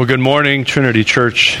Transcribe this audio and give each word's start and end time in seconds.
Well, 0.00 0.06
good 0.06 0.18
morning, 0.18 0.64
Trinity 0.64 1.04
Church. 1.04 1.58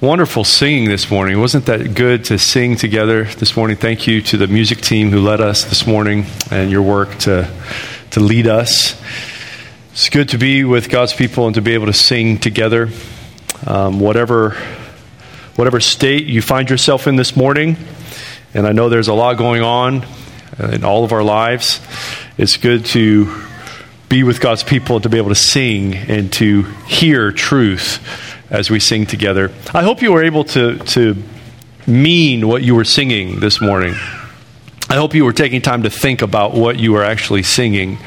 Wonderful 0.00 0.44
singing 0.44 0.88
this 0.88 1.10
morning. 1.10 1.38
Wasn't 1.38 1.66
that 1.66 1.92
good 1.92 2.24
to 2.24 2.38
sing 2.38 2.76
together 2.76 3.24
this 3.24 3.54
morning? 3.54 3.76
Thank 3.76 4.06
you 4.06 4.22
to 4.22 4.38
the 4.38 4.46
music 4.46 4.80
team 4.80 5.10
who 5.10 5.20
led 5.20 5.42
us 5.42 5.64
this 5.64 5.86
morning 5.86 6.24
and 6.50 6.70
your 6.70 6.80
work 6.80 7.18
to, 7.18 7.50
to 8.12 8.20
lead 8.20 8.46
us. 8.46 8.98
It's 9.92 10.08
good 10.08 10.30
to 10.30 10.38
be 10.38 10.64
with 10.64 10.88
God's 10.88 11.12
people 11.12 11.44
and 11.44 11.54
to 11.54 11.60
be 11.60 11.74
able 11.74 11.84
to 11.84 11.92
sing 11.92 12.38
together. 12.38 12.88
Um, 13.66 14.00
whatever, 14.00 14.56
whatever 15.56 15.80
state 15.80 16.24
you 16.24 16.40
find 16.40 16.70
yourself 16.70 17.06
in 17.06 17.16
this 17.16 17.36
morning, 17.36 17.76
and 18.54 18.66
I 18.66 18.72
know 18.72 18.88
there's 18.88 19.08
a 19.08 19.12
lot 19.12 19.36
going 19.36 19.60
on 19.60 20.06
in 20.58 20.82
all 20.82 21.04
of 21.04 21.12
our 21.12 21.22
lives, 21.22 21.86
it's 22.38 22.56
good 22.56 22.86
to 22.86 23.44
be 24.14 24.22
with 24.22 24.40
God's 24.40 24.62
people 24.62 24.94
and 24.94 25.02
to 25.02 25.08
be 25.08 25.18
able 25.18 25.30
to 25.30 25.34
sing 25.34 25.92
and 25.92 26.32
to 26.32 26.62
hear 26.86 27.32
truth 27.32 27.98
as 28.48 28.70
we 28.70 28.78
sing 28.78 29.06
together. 29.06 29.52
I 29.74 29.82
hope 29.82 30.02
you 30.02 30.12
were 30.12 30.22
able 30.22 30.44
to, 30.44 30.78
to 30.78 31.20
mean 31.84 32.46
what 32.46 32.62
you 32.62 32.76
were 32.76 32.84
singing 32.84 33.40
this 33.40 33.60
morning. 33.60 33.94
I 34.88 34.94
hope 34.94 35.14
you 35.14 35.24
were 35.24 35.32
taking 35.32 35.62
time 35.62 35.82
to 35.82 35.90
think 35.90 36.22
about 36.22 36.54
what 36.54 36.78
you 36.78 36.92
were 36.92 37.02
actually 37.02 37.42
singing. 37.42 37.98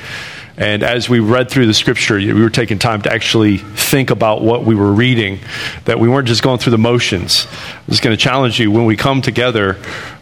And 0.57 0.81
as 0.81 1.07
we 1.07 1.19
read 1.19 1.51
through 1.51 1.67
the 1.67 1.73
scripture, 1.75 2.15
we 2.15 2.33
were 2.33 2.49
taking 2.49 2.79
time 2.79 3.03
to 3.03 3.13
actually 3.13 3.59
think 3.59 4.09
about 4.09 4.41
what 4.41 4.63
we 4.63 4.73
were 4.73 4.91
reading, 4.91 5.39
that 5.85 5.99
we 5.99 6.09
weren't 6.09 6.27
just 6.27 6.41
going 6.41 6.57
through 6.57 6.71
the 6.71 6.79
motions. 6.79 7.45
I'm 7.51 7.85
just 7.89 8.01
going 8.01 8.17
to 8.17 8.21
challenge 8.21 8.59
you 8.59 8.71
when 8.71 8.85
we 8.85 8.97
come 8.97 9.21
together 9.21 9.77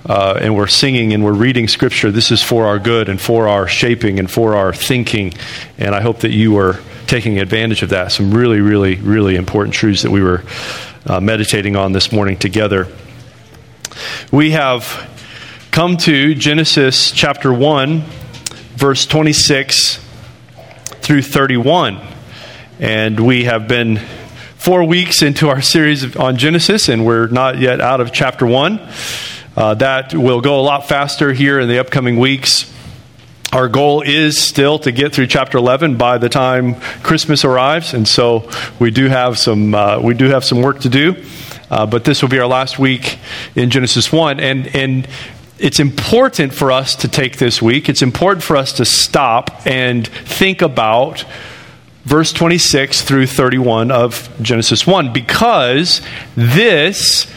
uh, 0.05 0.37
and 0.41 0.53
we're 0.53 0.67
singing 0.67 1.13
and 1.13 1.23
we're 1.23 1.31
reading 1.31 1.69
scripture, 1.69 2.11
this 2.11 2.31
is 2.31 2.43
for 2.43 2.65
our 2.65 2.79
good 2.79 3.07
and 3.07 3.19
for 3.19 3.47
our 3.47 3.65
shaping 3.65 4.19
and 4.19 4.29
for 4.29 4.57
our 4.57 4.73
thinking. 4.73 5.33
And 5.77 5.95
I 5.95 6.01
hope 6.01 6.19
that 6.19 6.31
you 6.31 6.57
are 6.57 6.81
taking 7.07 7.39
advantage 7.39 7.81
of 7.81 7.91
that. 7.91 8.11
Some 8.11 8.33
really, 8.33 8.59
really, 8.59 8.95
really 8.95 9.37
important 9.37 9.73
truths 9.73 10.01
that 10.01 10.11
we 10.11 10.21
were 10.21 10.43
uh, 11.05 11.21
meditating 11.21 11.77
on 11.77 11.93
this 11.93 12.11
morning 12.11 12.35
together. 12.35 12.89
We 14.33 14.51
have 14.51 15.09
come 15.71 15.95
to 15.97 16.35
Genesis 16.35 17.11
chapter 17.11 17.53
1, 17.53 18.01
verse 18.75 19.05
26 19.05 20.04
through 21.05 21.21
31. 21.21 21.99
And 22.79 23.19
we 23.19 23.43
have 23.43 23.67
been 23.67 23.97
four 24.55 24.83
weeks 24.83 25.21
into 25.21 25.49
our 25.49 25.61
series 25.61 26.15
on 26.15 26.35
Genesis, 26.35 26.89
and 26.89 27.05
we're 27.05 27.27
not 27.27 27.59
yet 27.59 27.79
out 27.79 28.01
of 28.01 28.11
chapter 28.11 28.43
1. 28.43 28.81
Uh, 29.55 29.75
that 29.75 30.15
will 30.15 30.41
go 30.41 30.59
a 30.59 30.63
lot 30.63 30.87
faster 30.87 31.31
here 31.31 31.59
in 31.59 31.69
the 31.69 31.77
upcoming 31.77 32.17
weeks. 32.17 32.73
Our 33.53 33.67
goal 33.67 34.01
is 34.01 34.41
still 34.41 34.79
to 34.79 34.91
get 34.91 35.13
through 35.13 35.27
chapter 35.27 35.59
11 35.59 35.95
by 35.95 36.17
the 36.17 36.27
time 36.27 36.73
Christmas 37.03 37.45
arrives, 37.45 37.93
and 37.93 38.07
so 38.07 38.49
we 38.79 38.89
do 38.89 39.07
have 39.07 39.37
some 39.37 39.75
uh, 39.75 39.99
we 39.99 40.15
do 40.15 40.29
have 40.29 40.43
some 40.43 40.63
work 40.63 40.79
to 40.79 40.89
do. 40.89 41.23
Uh, 41.69 41.85
but 41.85 42.03
this 42.03 42.21
will 42.21 42.29
be 42.29 42.39
our 42.39 42.47
last 42.47 42.79
week 42.79 43.19
in 43.55 43.69
Genesis 43.69 44.11
1, 44.11 44.39
and 44.39 44.75
and 44.75 45.07
it's 45.57 45.79
important 45.79 46.53
for 46.53 46.71
us 46.71 46.95
to 46.97 47.07
take 47.07 47.37
this 47.37 47.61
week. 47.61 47.87
It's 47.87 48.01
important 48.01 48.43
for 48.43 48.57
us 48.57 48.73
to 48.73 48.85
stop 48.85 49.65
and 49.65 50.07
think 50.07 50.61
about 50.61 51.25
verse 52.03 52.33
26 52.33 53.01
through 53.01 53.27
31 53.27 53.89
of 53.89 54.29
Genesis 54.41 54.85
1 54.85 55.13
because 55.13 56.01
this 56.35 57.31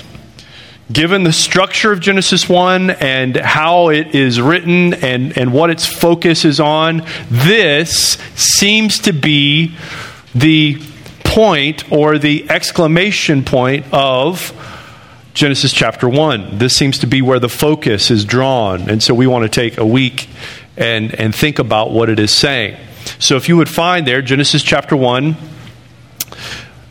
given 0.91 1.23
the 1.23 1.33
structure 1.33 1.93
of 1.93 2.01
Genesis 2.01 2.49
1 2.49 2.91
and 2.91 3.37
how 3.37 3.91
it 3.91 4.15
is 4.15 4.41
written 4.41 4.95
and, 4.95 5.37
and 5.37 5.53
what 5.53 5.71
its 5.71 5.87
focus 5.87 6.47
is 6.47 6.61
on, 6.61 7.05
this 7.31 8.15
seems 8.35 8.99
to 9.01 9.13
be 9.13 9.77
the 10.35 10.81
point 11.25 11.91
or 11.93 12.19
the 12.19 12.49
exclamation 12.51 13.45
point 13.45 13.85
of 13.93 14.53
Genesis 15.39 15.72
chapter 15.72 16.08
1. 16.08 16.58
This 16.58 16.77
seems 16.77 16.98
to 16.98 17.06
be 17.06 17.22
where 17.22 17.39
the 17.39 17.48
focus 17.48 18.11
is 18.11 18.25
drawn. 18.25 18.91
And 18.91 19.00
so 19.00 19.15
we 19.15 19.28
want 19.28 19.44
to 19.44 19.49
take 19.49 19.78
a 19.78 19.87
week 19.87 20.28
and, 20.76 21.15
and 21.15 21.32
think 21.32 21.60
about 21.60 21.93
what 21.93 22.10
it 22.10 22.19
is 22.19 22.32
saying. 22.32 22.76
So 23.21 23.37
if 23.37 23.48
you 23.48 23.56
would 23.56 23.69
find 23.69 24.04
there, 24.04 24.21
Genesis 24.21 24.65
chapter 24.65 24.97
1, 24.97 25.37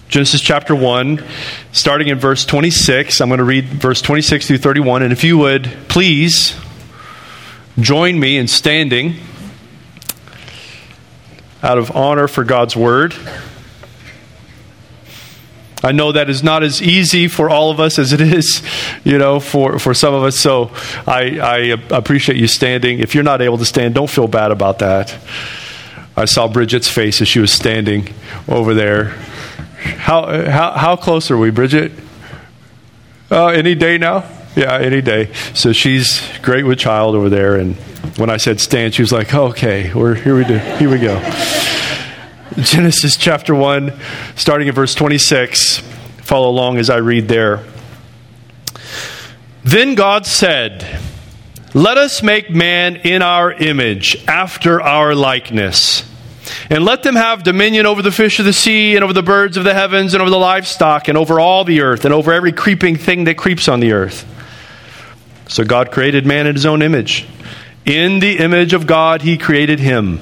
Genesis 0.08 0.40
chapter 0.40 0.74
1, 0.74 1.22
starting 1.74 2.08
in 2.08 2.20
verse 2.20 2.46
26. 2.46 3.20
I'm 3.20 3.28
going 3.28 3.40
to 3.40 3.44
read 3.44 3.66
verse 3.66 4.02
26 4.02 4.48
through 4.48 4.60
31. 4.60 5.04
And 5.04 5.12
if 5.12 5.26
you 5.26 5.38
would 5.40 5.70
please 5.90 6.58
join 7.78 8.18
me 8.18 8.38
in 8.38 8.48
standing 8.48 9.16
out 11.62 11.78
of 11.78 11.94
honor 11.94 12.30
for 12.30 12.46
God's 12.46 12.78
word. 12.78 13.14
I 15.84 15.92
know 15.92 16.12
that 16.12 16.30
is 16.30 16.42
not 16.42 16.64
as 16.64 16.82
easy 16.82 17.28
for 17.28 17.50
all 17.50 17.70
of 17.70 17.80
us 17.80 18.00
as 18.00 18.12
it 18.12 18.22
is, 18.22 18.64
you 19.04 19.18
know, 19.18 19.40
for, 19.40 19.78
for 19.78 19.94
some 19.94 20.14
of 20.14 20.24
us. 20.24 20.38
So 20.40 20.72
I, 21.06 21.40
I 21.40 21.58
appreciate 21.96 22.38
you 22.38 22.48
standing. 22.48 23.00
If 23.00 23.14
you're 23.14 23.24
not 23.24 23.42
able 23.42 23.60
to 23.60 23.66
stand, 23.66 23.94
don't 23.94 24.10
feel 24.10 24.28
bad 24.28 24.52
about 24.52 24.80
that. 24.80 25.16
I 26.16 26.26
saw 26.26 26.48
Bridget's 26.48 26.90
face 26.90 27.22
as 27.22 27.28
she 27.28 27.40
was 27.40 27.54
standing 27.54 28.12
over 28.48 28.74
there. 28.74 29.10
How, 29.78 30.50
how, 30.50 30.72
how 30.72 30.96
close 30.96 31.30
are 31.30 31.38
we, 31.38 31.52
Bridget? 31.52 31.92
Uh, 33.30 33.48
any 33.48 33.76
day 33.76 34.00
now? 34.00 34.28
Yeah, 34.56 34.80
any 34.80 35.02
day. 35.02 35.32
So 35.54 35.74
she's 35.74 36.28
great 36.42 36.66
with 36.66 36.80
child 36.80 37.14
over 37.14 37.30
there. 37.30 37.56
And 37.56 37.76
when 38.18 38.32
I 38.32 38.38
said 38.38 38.60
stand, 38.60 38.96
she 38.96 39.04
was 39.04 39.12
like, 39.12 39.32
okay, 39.32 39.94
we're, 39.94 40.16
here 40.16 40.36
we 40.36 40.44
do. 40.44 40.58
Here 40.58 40.90
we 40.90 40.98
go. 40.98 41.20
Genesis 42.62 43.18
chapter 43.18 43.54
1, 43.54 43.94
starting 44.36 44.68
at 44.68 44.74
verse 44.74 44.96
26. 44.96 45.78
Follow 46.24 46.50
along 46.50 46.80
as 46.80 46.90
I 46.90 46.98
read 46.98 47.28
there. 47.28 47.64
Then 49.64 49.94
God 49.94 50.26
said, 50.26 51.00
Let 51.76 52.00
us 52.00 52.24
make 52.24 52.50
man 52.50 52.96
in 52.96 53.22
our 53.22 53.52
image, 53.52 54.26
after 54.28 54.82
our 54.82 55.14
likeness. 55.14 56.04
And 56.72 56.84
let 56.84 57.04
them 57.04 57.16
have 57.16 57.44
dominion 57.44 57.86
over 57.86 58.02
the 58.02 58.12
fish 58.12 58.40
of 58.40 58.46
the 58.46 58.54
sea, 58.54 58.96
and 58.96 59.04
over 59.04 59.14
the 59.14 59.22
birds 59.22 59.56
of 59.58 59.64
the 59.64 59.76
heavens, 59.76 60.16
and 60.16 60.22
over 60.22 60.32
the 60.32 60.40
livestock, 60.40 61.10
and 61.10 61.16
over 61.18 61.40
all 61.40 61.64
the 61.64 61.82
earth, 61.82 62.06
and 62.06 62.14
over 62.14 62.34
every 62.34 62.54
creeping 62.54 62.96
thing 62.96 63.26
that 63.26 63.38
creeps 63.38 63.68
on 63.68 63.82
the 63.82 63.92
earth. 63.92 64.26
So 65.48 65.64
God 65.64 65.92
created 65.92 66.26
man 66.26 66.48
in 66.48 66.56
his 66.56 66.66
own 66.66 66.82
image. 66.82 67.28
In 67.86 68.18
the 68.18 68.40
image 68.40 68.74
of 68.74 68.88
God, 68.88 69.22
he 69.22 69.38
created 69.38 69.80
him. 69.80 70.22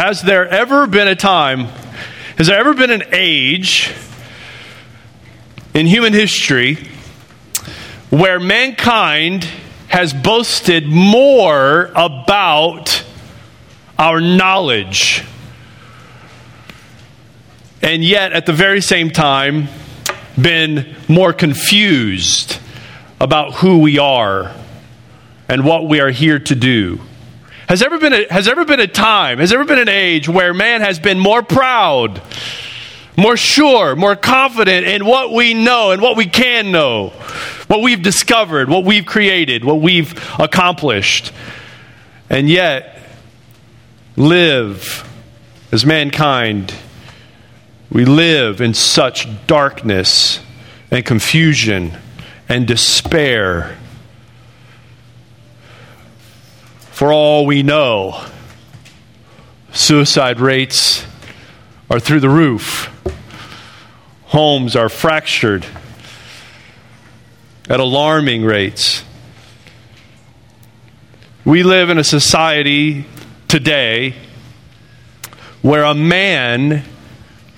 Has 0.00 0.22
there 0.22 0.48
ever 0.48 0.86
been 0.86 1.08
a 1.08 1.14
time, 1.14 1.66
has 2.38 2.46
there 2.46 2.58
ever 2.58 2.72
been 2.72 2.90
an 2.90 3.02
age 3.12 3.92
in 5.74 5.84
human 5.84 6.14
history 6.14 6.78
where 8.08 8.40
mankind 8.40 9.44
has 9.88 10.14
boasted 10.14 10.86
more 10.86 11.92
about 11.94 13.04
our 13.98 14.22
knowledge 14.22 15.22
and 17.82 18.02
yet 18.02 18.32
at 18.32 18.46
the 18.46 18.54
very 18.54 18.80
same 18.80 19.10
time 19.10 19.68
been 20.40 20.96
more 21.08 21.34
confused 21.34 22.58
about 23.20 23.52
who 23.56 23.80
we 23.80 23.98
are 23.98 24.50
and 25.46 25.62
what 25.62 25.86
we 25.86 26.00
are 26.00 26.10
here 26.10 26.38
to 26.38 26.54
do? 26.54 27.00
Has 27.70 27.82
ever 27.82 27.98
been 27.98 28.12
a, 28.12 28.32
has 28.32 28.48
ever 28.48 28.64
been 28.64 28.80
a 28.80 28.88
time, 28.88 29.38
has 29.38 29.52
ever 29.52 29.64
been 29.64 29.78
an 29.78 29.88
age 29.88 30.28
where 30.28 30.52
man 30.52 30.80
has 30.80 30.98
been 30.98 31.20
more 31.20 31.40
proud, 31.40 32.20
more 33.16 33.36
sure, 33.36 33.94
more 33.94 34.16
confident 34.16 34.88
in 34.88 35.06
what 35.06 35.32
we 35.32 35.54
know 35.54 35.92
and 35.92 36.02
what 36.02 36.16
we 36.16 36.26
can 36.26 36.72
know 36.72 37.10
what 37.68 37.80
we've 37.80 38.02
discovered, 38.02 38.68
what 38.68 38.84
we've 38.84 39.06
created, 39.06 39.64
what 39.64 39.80
we've 39.80 40.12
accomplished, 40.40 41.32
and 42.28 42.50
yet 42.50 43.08
live 44.16 45.08
as 45.70 45.86
mankind. 45.86 46.74
We 47.88 48.04
live 48.04 48.60
in 48.60 48.74
such 48.74 49.28
darkness 49.46 50.40
and 50.90 51.06
confusion 51.06 51.92
and 52.48 52.66
despair. 52.66 53.78
For 57.00 57.14
all 57.14 57.46
we 57.46 57.62
know, 57.62 58.22
suicide 59.72 60.38
rates 60.38 61.02
are 61.88 61.98
through 61.98 62.20
the 62.20 62.28
roof, 62.28 62.90
homes 64.24 64.76
are 64.76 64.90
fractured 64.90 65.64
at 67.70 67.80
alarming 67.80 68.44
rates. 68.44 69.02
We 71.46 71.62
live 71.62 71.88
in 71.88 71.96
a 71.96 72.04
society 72.04 73.06
today 73.48 74.14
where 75.62 75.84
a 75.84 75.94
man 75.94 76.84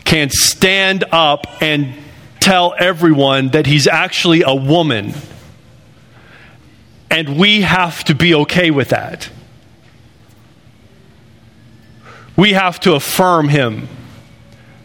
can 0.04 0.30
stand 0.30 1.02
up 1.10 1.48
and 1.60 1.94
tell 2.38 2.76
everyone 2.78 3.48
that 3.48 3.66
he's 3.66 3.88
actually 3.88 4.42
a 4.42 4.54
woman. 4.54 5.12
And 7.12 7.38
we 7.38 7.60
have 7.60 8.02
to 8.04 8.14
be 8.14 8.34
okay 8.34 8.70
with 8.70 8.88
that. 8.88 9.30
We 12.36 12.54
have 12.54 12.80
to 12.80 12.94
affirm 12.94 13.50
him. 13.50 13.88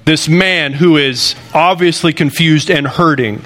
This 0.03 0.27
man 0.27 0.73
who 0.73 0.97
is 0.97 1.35
obviously 1.53 2.13
confused 2.13 2.69
and 2.69 2.85
hurting 2.85 3.41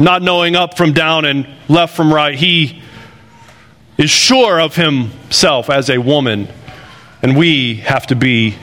not 0.00 0.22
knowing 0.22 0.56
up 0.56 0.78
from 0.78 0.94
down 0.94 1.26
and 1.26 1.46
left 1.68 1.94
from 1.94 2.12
right. 2.12 2.34
He 2.34 2.82
is 3.98 4.10
sure 4.10 4.58
of 4.58 4.74
himself 4.74 5.68
as 5.68 5.90
a 5.90 5.98
woman, 5.98 6.48
and 7.22 7.36
we 7.36 7.76
have 7.76 8.06
to 8.06 8.16
be 8.16 8.56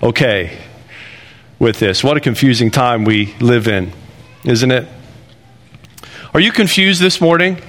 okay 0.00 0.56
with 1.58 1.80
this. 1.80 2.04
What 2.04 2.16
a 2.16 2.20
confusing 2.20 2.70
time 2.70 3.04
we 3.04 3.34
live 3.40 3.66
in, 3.66 3.92
isn't 4.44 4.70
it? 4.70 4.88
Are 6.36 6.40
you 6.40 6.52
confused 6.52 7.00
this 7.00 7.18
morning 7.18 7.62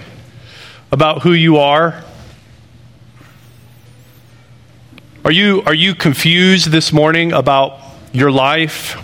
about 0.92 1.22
who 1.22 1.32
you 1.32 1.56
are? 1.56 2.04
Are 5.24 5.32
you, 5.32 5.64
are 5.66 5.74
you 5.74 5.96
confused 5.96 6.70
this 6.70 6.92
morning 6.92 7.32
about 7.32 7.80
your 8.12 8.30
life? 8.30 9.02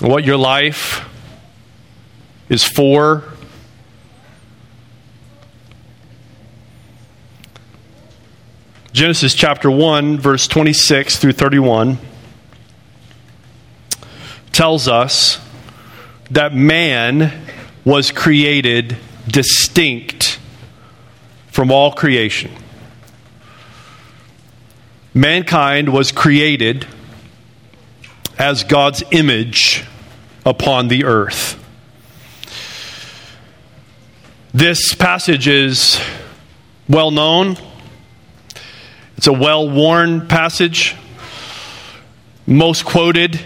What 0.00 0.24
your 0.24 0.38
life 0.38 1.08
is 2.48 2.64
for. 2.64 3.22
Genesis 8.92 9.34
chapter 9.34 9.70
1, 9.70 10.18
verse 10.18 10.48
26 10.48 11.16
through 11.16 11.34
31 11.34 11.96
tells 14.50 14.88
us 14.88 15.38
that 16.28 16.52
man 16.52 17.49
was 17.90 18.12
created 18.12 18.96
distinct 19.26 20.38
from 21.48 21.72
all 21.72 21.90
creation. 21.90 22.48
Mankind 25.12 25.92
was 25.92 26.12
created 26.12 26.86
as 28.38 28.62
God's 28.62 29.02
image 29.10 29.84
upon 30.46 30.86
the 30.86 31.04
earth. 31.04 31.58
This 34.54 34.94
passage 34.94 35.48
is 35.48 36.00
well 36.88 37.10
known. 37.10 37.56
It's 39.16 39.26
a 39.26 39.32
well 39.32 39.68
worn 39.68 40.28
passage, 40.28 40.94
most 42.46 42.84
quoted, 42.84 43.40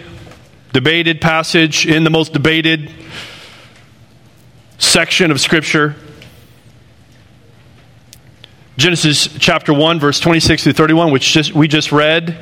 debated 0.74 1.22
passage 1.22 1.86
in 1.86 2.04
the 2.04 2.10
most 2.10 2.34
debated 2.34 2.92
section 4.84 5.30
of 5.30 5.40
Scripture. 5.40 5.96
Genesis 8.76 9.28
chapter 9.38 9.72
1, 9.72 9.98
verse 9.98 10.20
26 10.20 10.64
through 10.64 10.72
31, 10.72 11.12
which 11.12 11.32
just, 11.32 11.54
we 11.54 11.68
just 11.68 11.90
read, 11.90 12.36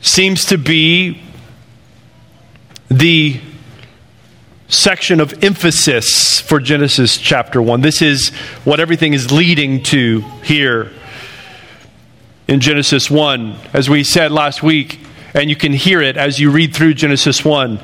seems 0.00 0.46
to 0.46 0.58
be 0.58 1.22
the 2.88 3.40
section 4.68 5.20
of 5.20 5.44
emphasis 5.44 6.40
for 6.40 6.60
Genesis 6.60 7.18
chapter 7.18 7.60
1. 7.60 7.80
This 7.80 8.02
is 8.02 8.30
what 8.64 8.80
everything 8.80 9.12
is 9.12 9.30
leading 9.30 9.82
to 9.84 10.20
here 10.42 10.92
in 12.48 12.60
Genesis 12.60 13.10
1. 13.10 13.56
As 13.72 13.90
we 13.90 14.02
said 14.02 14.32
last 14.32 14.62
week, 14.62 15.00
and 15.36 15.50
you 15.50 15.54
can 15.54 15.74
hear 15.74 16.00
it 16.00 16.16
as 16.16 16.40
you 16.40 16.50
read 16.50 16.74
through 16.74 16.94
Genesis 16.94 17.44
1. 17.44 17.78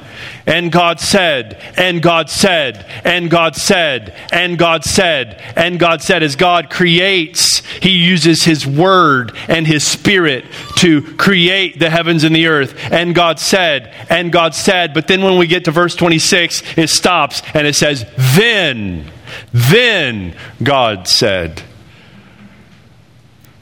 And 0.47 0.73
God 0.73 0.99
said, 0.99 1.63
and 1.77 2.01
God 2.03 2.31
said, 2.31 2.87
and 3.05 3.29
God 3.31 3.55
said, 3.57 4.17
and 4.33 4.59
God 4.59 4.85
said, 4.87 5.39
and 5.55 5.79
God 5.79 6.01
said. 6.01 6.23
As 6.23 6.35
God 6.35 6.71
creates, 6.71 7.59
He 7.59 7.91
uses 7.91 8.45
His 8.45 8.67
Word 8.67 9.37
and 9.49 9.67
His 9.67 9.87
Spirit 9.87 10.47
to 10.77 11.03
create 11.17 11.79
the 11.79 11.91
heavens 11.91 12.25
and 12.25 12.35
the 12.35 12.47
earth. 12.47 12.75
And 12.91 13.15
God 13.15 13.39
said, 13.39 13.95
and 14.09 14.33
God 14.33 14.55
said. 14.55 14.95
But 14.95 15.07
then 15.07 15.21
when 15.23 15.37
we 15.37 15.47
get 15.47 15.67
to 15.67 15.71
verse 15.71 15.95
26, 15.95 16.79
it 16.79 16.89
stops 16.89 17.43
and 17.53 17.67
it 17.67 17.75
says, 17.75 18.07
Then, 18.35 19.11
then 19.53 20.35
God 20.63 21.07
said. 21.07 21.63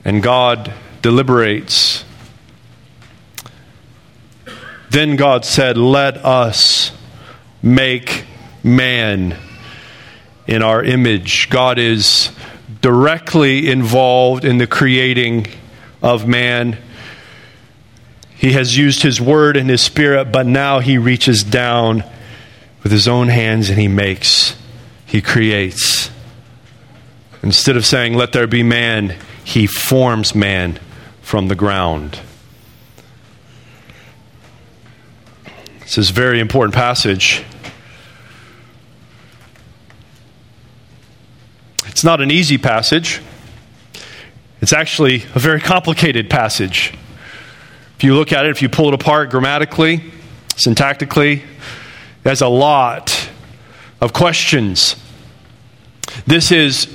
And 0.05 0.23
God 0.23 0.73
deliberates 1.03 2.05
then 4.91 5.17
God 5.17 5.45
said, 5.45 5.79
Let 5.79 6.17
us 6.19 6.93
make 7.63 8.25
man 8.63 9.37
in 10.47 10.63
our 10.63 10.83
image. 10.83 11.49
God 11.49 11.79
is 11.79 12.31
directly 12.83 13.71
involved 13.71 14.45
in 14.45 14.59
the 14.59 14.67
creating 14.67 15.47
of 16.03 16.27
man. 16.27 16.77
He 18.37 18.53
has 18.53 18.77
used 18.77 19.03
his 19.03 19.21
word 19.21 19.57
and 19.57 19.71
his 19.71 19.81
spirit, 19.81 20.33
but 20.33 20.47
now 20.47 20.81
he 20.81 20.99
reaches 20.99 21.45
down 21.45 22.03
with 22.83 22.91
his 22.91 23.07
own 23.07 23.29
hands 23.29 23.71
and 23.71 23.79
he 23.79 23.89
makes, 23.89 24.57
he 25.07 25.21
creates. 25.21 26.11
Instead 27.43 27.77
of 27.77 27.87
saying, 27.87 28.15
Let 28.15 28.33
there 28.33 28.47
be 28.47 28.63
man, 28.63 29.17
he 29.45 29.67
forms 29.67 30.35
man 30.35 30.81
from 31.23 31.49
the 31.49 31.55
ground. 31.55 32.19
This 35.91 35.99
is 35.99 36.11
a 36.11 36.13
very 36.13 36.39
important 36.39 36.73
passage. 36.73 37.43
It's 41.87 42.05
not 42.05 42.21
an 42.21 42.31
easy 42.31 42.59
passage. 42.59 43.21
It's 44.61 44.73
actually 44.73 45.25
a 45.35 45.41
very 45.41 45.61
complicated 45.61 46.31
passage. 46.31 46.95
If 47.97 48.05
you 48.05 48.15
look 48.15 48.33
at 48.33 48.47
it, 48.47 48.51
if 48.53 48.63
you 48.63 48.69
pull 48.69 48.87
it 48.87 48.95
apart 48.95 49.31
grammatically, 49.31 50.13
syntactically, 50.51 51.43
has 52.23 52.41
a 52.41 52.47
lot 52.47 53.29
of 54.01 54.13
questions. 54.13 54.95
This 56.25 56.53
is 56.53 56.87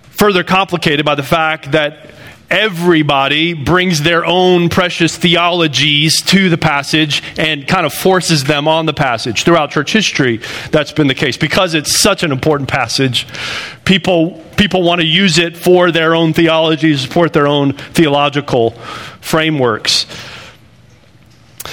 further 0.00 0.42
complicated 0.42 1.06
by 1.06 1.14
the 1.14 1.22
fact 1.22 1.70
that 1.70 2.10
everybody 2.50 3.54
brings 3.54 4.02
their 4.02 4.24
own 4.24 4.68
precious 4.68 5.16
theologies 5.16 6.22
to 6.22 6.48
the 6.48 6.58
passage 6.58 7.22
and 7.38 7.66
kind 7.66 7.86
of 7.86 7.92
forces 7.92 8.44
them 8.44 8.68
on 8.68 8.86
the 8.86 8.94
passage. 8.94 9.44
Throughout 9.44 9.70
church 9.70 9.92
history, 9.92 10.40
that's 10.70 10.92
been 10.92 11.06
the 11.06 11.14
case. 11.14 11.36
Because 11.36 11.74
it's 11.74 11.98
such 11.98 12.22
an 12.22 12.32
important 12.32 12.68
passage, 12.68 13.26
people, 13.84 14.42
people 14.56 14.82
want 14.82 15.00
to 15.00 15.06
use 15.06 15.38
it 15.38 15.56
for 15.56 15.90
their 15.90 16.14
own 16.14 16.32
theology, 16.32 16.96
support 16.96 17.32
their 17.32 17.46
own 17.46 17.72
theological 17.72 18.70
frameworks. 19.20 20.06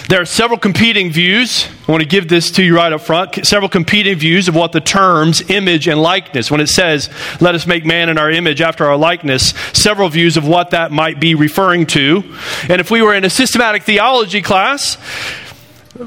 There 0.09 0.19
are 0.19 0.25
several 0.25 0.59
competing 0.59 1.11
views. 1.11 1.67
I 1.87 1.91
want 1.91 2.01
to 2.01 2.07
give 2.07 2.27
this 2.27 2.51
to 2.51 2.63
you 2.63 2.75
right 2.75 2.91
up 2.91 3.01
front. 3.01 3.45
Several 3.45 3.69
competing 3.69 4.17
views 4.17 4.47
of 4.47 4.55
what 4.55 4.71
the 4.71 4.81
terms 4.81 5.49
image 5.49 5.87
and 5.87 6.01
likeness, 6.01 6.51
when 6.51 6.59
it 6.59 6.67
says, 6.67 7.09
let 7.39 7.55
us 7.55 7.65
make 7.65 7.85
man 7.85 8.09
in 8.09 8.17
our 8.17 8.29
image 8.29 8.61
after 8.61 8.85
our 8.85 8.97
likeness, 8.97 9.53
several 9.73 10.09
views 10.09 10.35
of 10.37 10.47
what 10.47 10.71
that 10.71 10.91
might 10.91 11.19
be 11.19 11.35
referring 11.35 11.85
to. 11.87 12.23
And 12.67 12.81
if 12.81 12.91
we 12.91 13.01
were 13.01 13.13
in 13.13 13.23
a 13.23 13.29
systematic 13.29 13.83
theology 13.83 14.41
class, 14.41 14.97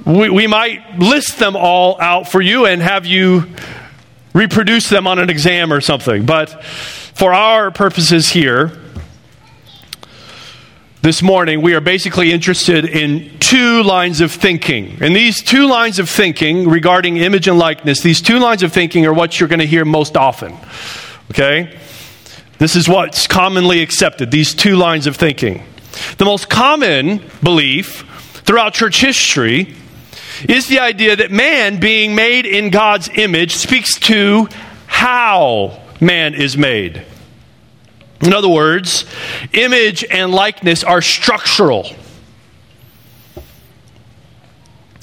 we, 0.05 0.29
we 0.29 0.47
might 0.47 0.99
list 0.99 1.39
them 1.39 1.57
all 1.57 1.99
out 2.01 2.29
for 2.29 2.43
you 2.43 2.67
and 2.67 2.83
have 2.83 3.07
you 3.07 3.47
reproduce 4.35 4.89
them 4.89 5.07
on 5.07 5.19
an 5.19 5.31
exam 5.31 5.73
or 5.73 5.81
something. 5.81 6.27
But 6.27 6.63
for 6.65 7.33
our 7.33 7.71
purposes 7.71 8.29
here, 8.29 8.73
this 11.05 11.21
morning, 11.21 11.61
we 11.61 11.75
are 11.75 11.83
basically 11.83 12.33
interested 12.33 12.87
in 12.87 13.39
two 13.39 13.83
lines 13.83 14.23
of 14.23 14.33
thinking. 14.33 14.97
And 15.03 15.15
these 15.15 15.43
two 15.43 15.67
lines 15.67 15.99
of 15.99 16.09
thinking 16.09 16.67
regarding 16.67 17.19
image 17.19 17.47
and 17.47 17.59
likeness, 17.59 18.01
these 18.01 18.23
two 18.23 18.39
lines 18.39 18.63
of 18.63 18.73
thinking 18.73 19.05
are 19.05 19.13
what 19.13 19.39
you're 19.39 19.51
going 19.51 19.59
to 19.59 19.67
hear 19.67 19.85
most 19.85 20.17
often. 20.17 20.57
Okay? 21.31 21.79
This 22.57 22.75
is 22.75 22.89
what's 22.89 23.27
commonly 23.27 23.83
accepted, 23.83 24.31
these 24.31 24.55
two 24.55 24.77
lines 24.77 25.07
of 25.07 25.15
thinking. 25.15 25.63
The 26.17 26.25
most 26.25 26.49
common 26.49 27.21
belief 27.43 28.07
throughout 28.47 28.73
church 28.73 29.03
history 29.03 29.77
is 30.49 30.69
the 30.69 30.79
idea 30.79 31.17
that 31.17 31.31
man, 31.31 31.81
being 31.81 32.15
made 32.15 32.47
in 32.47 32.71
God's 32.71 33.11
image, 33.11 33.55
speaks 33.55 33.99
to 34.01 34.49
how 34.87 35.83
man 36.01 36.33
is 36.33 36.57
made. 36.57 37.05
In 38.25 38.33
other 38.33 38.49
words, 38.49 39.05
image 39.53 40.03
and 40.11 40.33
likeness 40.33 40.83
are 40.83 41.03
structural. 41.03 41.87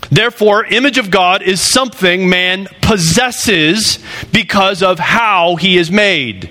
Therefore, 0.10 0.66
image 0.66 0.98
of 0.98 1.12
God 1.12 1.44
is 1.44 1.62
something 1.62 2.28
man 2.28 2.68
possesses 2.82 4.00
because 4.34 4.82
of 4.82 4.98
how 4.98 5.56
he 5.56 5.78
is 5.78 5.92
made. 5.92 6.50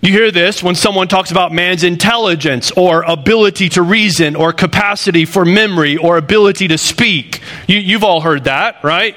You 0.00 0.10
hear 0.10 0.30
this 0.30 0.62
when 0.62 0.74
someone 0.74 1.08
talks 1.08 1.30
about 1.30 1.52
man's 1.52 1.84
intelligence 1.84 2.70
or 2.72 3.02
ability 3.02 3.68
to 3.70 3.82
reason 3.82 4.36
or 4.36 4.52
capacity 4.52 5.24
for 5.24 5.44
memory 5.44 5.96
or 5.96 6.16
ability 6.16 6.68
to 6.68 6.78
speak. 6.78 7.40
You, 7.66 7.94
have 7.94 8.04
all 8.04 8.20
heard 8.20 8.44
that, 8.44 8.82
right? 8.82 9.16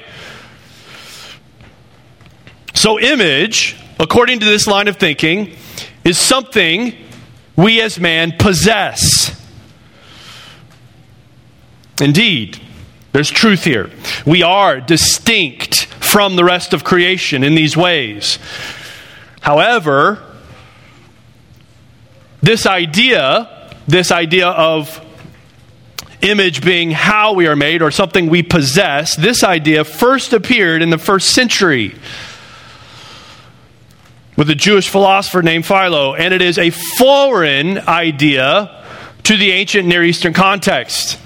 So, 2.74 3.00
image, 3.00 3.76
according 3.98 4.40
to 4.40 4.46
this 4.46 4.66
line 4.66 4.88
of 4.88 4.96
thinking, 4.96 5.54
is 6.04 6.18
something 6.18 6.94
we 7.56 7.80
as 7.80 7.98
man 7.98 8.32
possess. 8.38 9.32
Indeed, 12.00 12.60
there's 13.12 13.30
truth 13.30 13.64
here. 13.64 13.90
We 14.26 14.42
are 14.42 14.80
distinct 14.80 15.86
from 15.86 16.36
the 16.36 16.44
rest 16.44 16.74
of 16.74 16.84
creation 16.84 17.42
in 17.42 17.54
these 17.54 17.76
ways. 17.76 18.38
However, 19.40 20.22
this 22.42 22.66
idea, 22.66 23.72
this 23.86 24.12
idea 24.12 24.48
of 24.48 25.02
image 26.20 26.62
being 26.62 26.90
how 26.90 27.32
we 27.32 27.46
are 27.46 27.56
made 27.56 27.82
or 27.82 27.90
something 27.90 28.28
we 28.28 28.42
possess, 28.42 29.16
this 29.16 29.42
idea 29.42 29.84
first 29.84 30.32
appeared 30.32 30.82
in 30.82 30.90
the 30.90 30.98
first 30.98 31.30
century 31.30 31.94
with 34.36 34.50
a 34.50 34.54
Jewish 34.54 34.88
philosopher 34.88 35.42
named 35.42 35.66
Philo, 35.66 36.14
and 36.14 36.32
it 36.34 36.42
is 36.42 36.58
a 36.58 36.70
foreign 36.70 37.78
idea 37.78 38.84
to 39.24 39.36
the 39.36 39.50
ancient 39.50 39.88
Near 39.88 40.04
Eastern 40.04 40.32
context. 40.32 41.18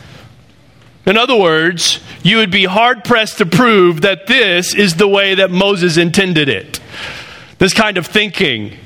In 1.07 1.17
other 1.17 1.37
words, 1.37 2.01
you 2.23 2.37
would 2.37 2.51
be 2.51 2.65
hard 2.65 3.05
pressed 3.05 3.39
to 3.39 3.47
prove 3.47 4.03
that 4.03 4.27
this 4.27 4.75
is 4.75 4.95
the 4.95 5.09
way 5.09 5.35
that 5.35 5.51
Moses 5.51 5.97
intended 5.97 6.49
it. 6.49 6.81
This 7.59 7.75
kind 7.75 7.99
of 7.99 8.07
thinking 8.07 8.77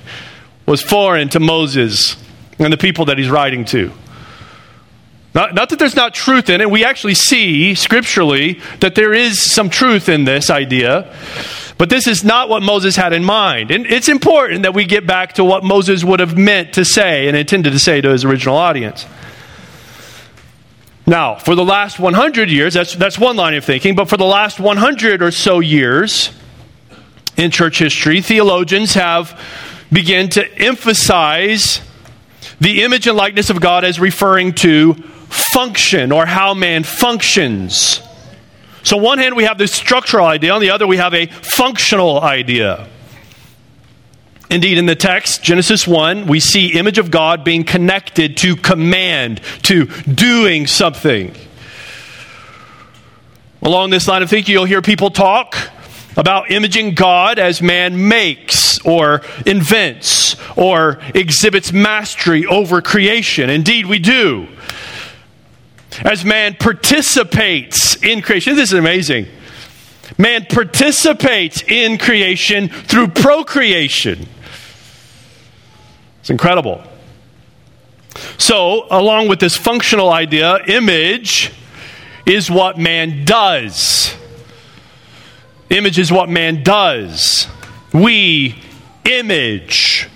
was 0.66 0.82
foreign 0.82 1.28
to 1.30 1.40
Moses 1.40 2.16
and 2.58 2.72
the 2.72 2.76
people 2.76 3.04
that 3.06 3.18
he's 3.18 3.28
writing 3.28 3.64
to. 3.66 3.92
Not, 5.34 5.54
not, 5.54 5.68
that 5.70 5.80
there's 5.80 5.96
not 5.96 6.14
truth 6.14 6.48
in 6.48 6.60
it. 6.60 6.70
We 6.70 6.84
actually 6.84 7.14
see 7.14 7.74
scripturally 7.74 8.60
that 8.80 8.94
there 8.94 9.12
is 9.12 9.40
some 9.42 9.68
truth 9.68 10.08
in 10.08 10.24
this 10.24 10.48
idea. 10.48 11.12
But 11.76 11.90
this 11.90 12.06
is 12.06 12.22
not 12.22 12.48
what 12.48 12.62
Moses 12.62 12.94
had 12.94 13.12
in 13.12 13.24
mind. 13.24 13.70
And 13.70 13.86
it's 13.86 14.08
important 14.08 14.62
that 14.62 14.74
we 14.74 14.84
get 14.84 15.06
back 15.06 15.34
to 15.34 15.44
what 15.44 15.64
Moses 15.64 16.04
would 16.04 16.20
have 16.20 16.36
meant 16.36 16.74
to 16.74 16.84
say 16.84 17.26
and 17.26 17.36
intended 17.36 17.72
to 17.72 17.78
say 17.78 18.00
to 18.00 18.10
his 18.10 18.24
original 18.24 18.56
audience. 18.56 19.06
Now, 21.06 21.34
for 21.34 21.54
the 21.54 21.64
last 21.64 21.98
100 21.98 22.48
years, 22.48 22.74
that's, 22.74 22.94
that's 22.94 23.18
one 23.18 23.36
line 23.36 23.54
of 23.54 23.64
thinking, 23.64 23.94
but 23.94 24.08
for 24.08 24.16
the 24.16 24.24
last 24.24 24.58
100 24.58 25.22
or 25.22 25.30
so 25.30 25.60
years 25.60 26.30
in 27.36 27.50
church 27.50 27.80
history, 27.80 28.22
theologians 28.22 28.94
have 28.94 29.38
begun 29.92 30.28
to 30.30 30.58
emphasize 30.58 31.80
the 32.60 32.82
image 32.82 33.06
and 33.06 33.16
likeness 33.16 33.50
of 33.50 33.60
God 33.60 33.84
as 33.84 34.00
referring 34.00 34.54
to 34.54 34.94
function 34.94 36.12
or 36.12 36.24
how 36.24 36.54
man 36.54 36.84
functions. 36.84 38.00
So, 38.84 38.98
on 38.98 39.02
one 39.02 39.18
hand, 39.18 39.34
we 39.34 39.44
have 39.44 39.56
this 39.56 39.72
structural 39.72 40.26
idea, 40.26 40.52
on 40.52 40.60
the 40.60 40.70
other, 40.70 40.86
we 40.86 40.98
have 40.98 41.14
a 41.14 41.26
functional 41.26 42.20
idea. 42.20 42.86
Indeed, 44.50 44.76
in 44.76 44.84
the 44.84 44.94
text, 44.94 45.42
Genesis 45.42 45.86
1, 45.86 46.26
we 46.26 46.38
see 46.38 46.78
image 46.78 46.98
of 46.98 47.10
God 47.10 47.44
being 47.44 47.64
connected 47.64 48.36
to 48.38 48.56
command, 48.56 49.40
to 49.62 49.86
doing 49.86 50.66
something. 50.66 51.34
Along 53.62 53.88
this 53.88 54.06
line 54.06 54.22
of 54.22 54.28
thinking, 54.28 54.52
you'll 54.52 54.66
hear 54.66 54.82
people 54.82 55.10
talk 55.10 55.56
about 56.18 56.50
imaging 56.50 56.94
God 56.94 57.38
as 57.38 57.62
man 57.62 58.06
makes 58.06 58.78
or 58.84 59.22
invents 59.46 60.36
or 60.56 61.00
exhibits 61.14 61.72
mastery 61.72 62.44
over 62.44 62.82
creation. 62.82 63.48
Indeed, 63.48 63.86
we 63.86 63.98
do 63.98 64.46
as 66.02 66.24
man 66.24 66.54
participates 66.54 68.02
in 68.02 68.22
creation. 68.22 68.56
This 68.56 68.72
is 68.72 68.78
amazing. 68.78 69.26
Man 70.18 70.46
participates 70.46 71.62
in 71.62 71.98
creation 71.98 72.68
through 72.68 73.08
procreation. 73.08 74.26
It's 76.20 76.30
incredible. 76.30 76.82
So, 78.38 78.86
along 78.90 79.28
with 79.28 79.40
this 79.40 79.56
functional 79.56 80.12
idea, 80.12 80.58
image 80.66 81.52
is 82.26 82.50
what 82.50 82.78
man 82.78 83.24
does. 83.24 84.14
Image 85.70 85.98
is 85.98 86.12
what 86.12 86.28
man 86.28 86.62
does. 86.62 87.46
We 87.92 88.62
image 89.04 90.08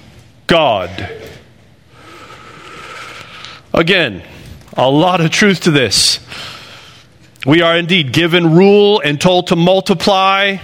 God. 0.47 1.11
Again, 3.75 4.23
a 4.78 4.88
lot 4.88 5.20
of 5.20 5.32
truth 5.32 5.62
to 5.62 5.73
this. 5.73 6.20
We 7.44 7.62
are 7.62 7.76
indeed 7.76 8.12
given 8.12 8.54
rule 8.54 9.00
and 9.00 9.20
told 9.20 9.49
to 9.49 9.56
multiply. 9.56 10.58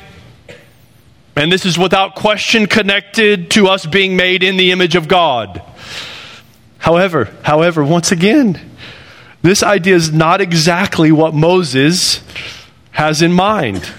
And 1.34 1.50
this 1.50 1.66
is 1.66 1.76
without 1.76 2.14
question 2.14 2.66
connected 2.66 3.50
to 3.52 3.66
us 3.66 3.84
being 3.84 4.16
made 4.16 4.44
in 4.44 4.56
the 4.56 4.70
image 4.70 4.94
of 4.94 5.08
God. 5.08 5.60
However, 6.78 7.34
however, 7.42 7.82
once 7.82 8.12
again, 8.12 8.60
this 9.42 9.64
idea 9.64 9.96
is 9.96 10.12
not 10.12 10.40
exactly 10.40 11.10
what 11.10 11.34
Moses 11.34 12.22
has 12.92 13.20
in 13.20 13.32
mind. 13.32 13.90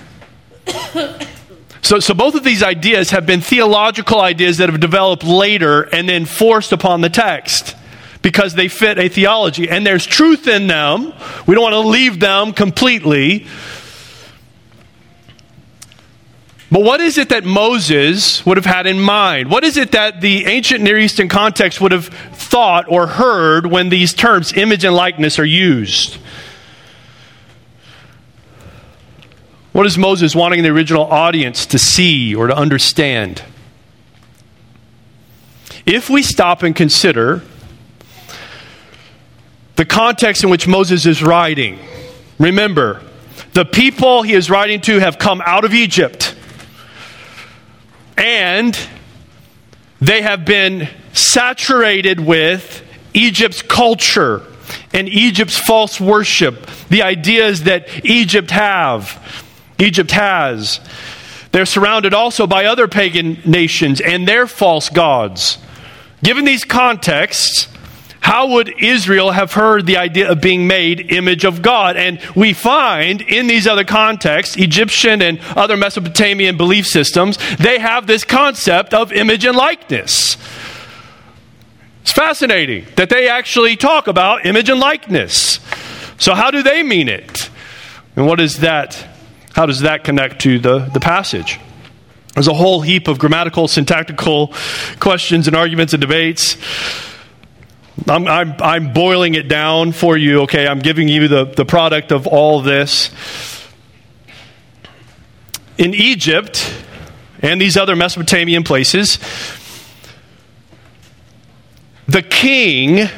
So, 1.81 1.99
so 1.99 2.13
both 2.13 2.35
of 2.35 2.43
these 2.43 2.63
ideas 2.63 3.11
have 3.11 3.25
been 3.25 3.41
theological 3.41 4.21
ideas 4.21 4.57
that 4.57 4.69
have 4.69 4.79
developed 4.79 5.23
later 5.23 5.83
and 5.83 6.07
then 6.07 6.25
forced 6.25 6.71
upon 6.71 7.01
the 7.01 7.09
text 7.09 7.75
because 8.25 8.55
they 8.55 8.67
fit 8.67 8.97
a 8.97 9.07
theology. 9.07 9.69
And 9.69 9.85
there's 9.85 10.03
truth 10.03 10.47
in 10.47 10.65
them. 10.65 11.13
We 11.45 11.53
don't 11.53 11.61
want 11.61 11.73
to 11.73 11.87
leave 11.87 12.19
them 12.19 12.53
completely. 12.53 13.45
But 16.71 16.81
what 16.81 17.01
is 17.01 17.19
it 17.19 17.29
that 17.29 17.43
Moses 17.43 18.43
would 18.43 18.57
have 18.57 18.65
had 18.65 18.87
in 18.87 18.99
mind? 18.99 19.51
What 19.51 19.63
is 19.63 19.77
it 19.77 19.91
that 19.91 20.21
the 20.21 20.47
ancient 20.47 20.81
Near 20.81 20.97
Eastern 20.97 21.29
context 21.29 21.79
would 21.79 21.91
have 21.91 22.07
thought 22.07 22.85
or 22.89 23.05
heard 23.05 23.67
when 23.67 23.89
these 23.89 24.15
terms, 24.15 24.53
image 24.53 24.83
and 24.83 24.95
likeness, 24.95 25.37
are 25.37 25.45
used? 25.45 26.15
What 29.71 29.85
is 29.85 29.99
Moses 29.99 30.33
wanting 30.35 30.63
the 30.63 30.69
original 30.69 31.05
audience 31.05 31.67
to 31.67 31.77
see 31.77 32.33
or 32.33 32.47
to 32.47 32.57
understand? 32.57 33.43
If 35.85 36.09
we 36.09 36.23
stop 36.23 36.63
and 36.63 36.75
consider 36.75 37.43
the 39.75 39.85
context 39.85 40.43
in 40.43 40.49
which 40.49 40.67
Moses 40.67 41.05
is 41.05 41.21
writing. 41.21 41.79
Remember, 42.39 43.01
the 43.53 43.65
people 43.65 44.21
he 44.21 44.33
is 44.33 44.49
writing 44.49 44.81
to 44.81 44.99
have 44.99 45.17
come 45.17 45.41
out 45.45 45.65
of 45.65 45.73
Egypt, 45.73 46.35
and 48.17 48.77
they 49.99 50.21
have 50.21 50.45
been 50.45 50.89
saturated 51.13 52.19
with 52.19 52.83
Egypt's 53.13 53.61
culture 53.61 54.41
and 54.93 55.07
Egypt's 55.07 55.57
false 55.57 55.99
worship, 55.99 56.69
the 56.89 57.03
ideas 57.03 57.63
that 57.63 57.87
Egypt 58.05 58.51
have, 58.51 59.43
Egypt 59.79 60.11
has. 60.11 60.79
They're 61.51 61.65
surrounded 61.65 62.13
also 62.13 62.47
by 62.47 62.65
other 62.65 62.87
pagan 62.87 63.41
nations 63.45 64.01
and 64.01 64.27
their 64.27 64.47
false 64.47 64.89
gods. 64.89 65.57
Given 66.21 66.43
these 66.43 66.65
contexts, 66.65 67.67
how 68.25 68.47
would 68.47 68.81
Israel 68.81 69.29
have 69.29 69.53
heard 69.53 69.85
the 69.85 69.97
idea 69.97 70.31
of 70.31 70.41
being 70.41 70.65
made 70.65 71.11
image 71.11 71.45
of 71.45 71.61
God? 71.61 71.95
And 71.95 72.19
we 72.35 72.53
find 72.53 73.21
in 73.21 73.45
these 73.45 73.67
other 73.67 73.83
contexts, 73.83 74.57
Egyptian 74.57 75.21
and 75.21 75.39
other 75.55 75.77
Mesopotamian 75.77 76.57
belief 76.57 76.87
systems, 76.87 77.37
they 77.57 77.77
have 77.77 78.07
this 78.07 78.23
concept 78.23 78.95
of 78.95 79.11
image 79.11 79.45
and 79.45 79.55
likeness. 79.55 80.37
It's 82.01 82.13
fascinating 82.13 82.87
that 82.95 83.09
they 83.09 83.29
actually 83.29 83.75
talk 83.75 84.07
about 84.07 84.43
image 84.43 84.69
and 84.69 84.79
likeness. 84.79 85.59
So, 86.17 86.33
how 86.33 86.49
do 86.49 86.63
they 86.63 86.81
mean 86.81 87.09
it? 87.09 87.51
And 88.15 88.25
what 88.25 88.39
is 88.39 88.61
that? 88.61 89.07
How 89.53 89.67
does 89.67 89.81
that 89.81 90.03
connect 90.03 90.41
to 90.41 90.57
the, 90.57 90.79
the 90.79 90.99
passage? 90.99 91.59
There's 92.33 92.47
a 92.47 92.55
whole 92.55 92.81
heap 92.81 93.07
of 93.07 93.19
grammatical, 93.19 93.67
syntactical 93.67 94.51
questions 94.99 95.45
and 95.45 95.55
arguments 95.55 95.93
and 95.93 96.01
debates. 96.01 96.57
I'm, 98.07 98.27
I'm, 98.27 98.55
I'm 98.59 98.93
boiling 98.93 99.35
it 99.35 99.47
down 99.47 99.91
for 99.91 100.17
you, 100.17 100.41
okay? 100.41 100.67
I'm 100.67 100.79
giving 100.79 101.07
you 101.07 101.27
the, 101.27 101.45
the 101.45 101.65
product 101.65 102.11
of 102.11 102.27
all 102.27 102.61
this. 102.61 103.09
In 105.77 105.93
Egypt 105.93 106.73
and 107.41 107.59
these 107.59 107.77
other 107.77 107.95
Mesopotamian 107.95 108.63
places, 108.63 109.17
the 112.07 112.21
king, 112.21 113.09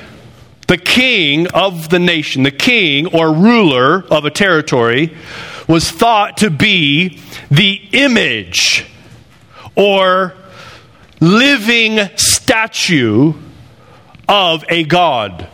the 0.67 0.77
king 0.77 1.47
of 1.47 1.89
the 1.89 1.99
nation, 1.99 2.43
the 2.43 2.51
king 2.51 3.07
or 3.07 3.33
ruler 3.33 4.05
of 4.11 4.25
a 4.25 4.31
territory, 4.31 5.15
was 5.67 5.91
thought 5.91 6.37
to 6.37 6.49
be 6.49 7.19
the 7.51 7.81
image 7.91 8.85
or 9.75 10.33
living 11.19 11.99
statue 12.15 13.33
of 14.27 14.63
a 14.69 14.83
god. 14.83 15.47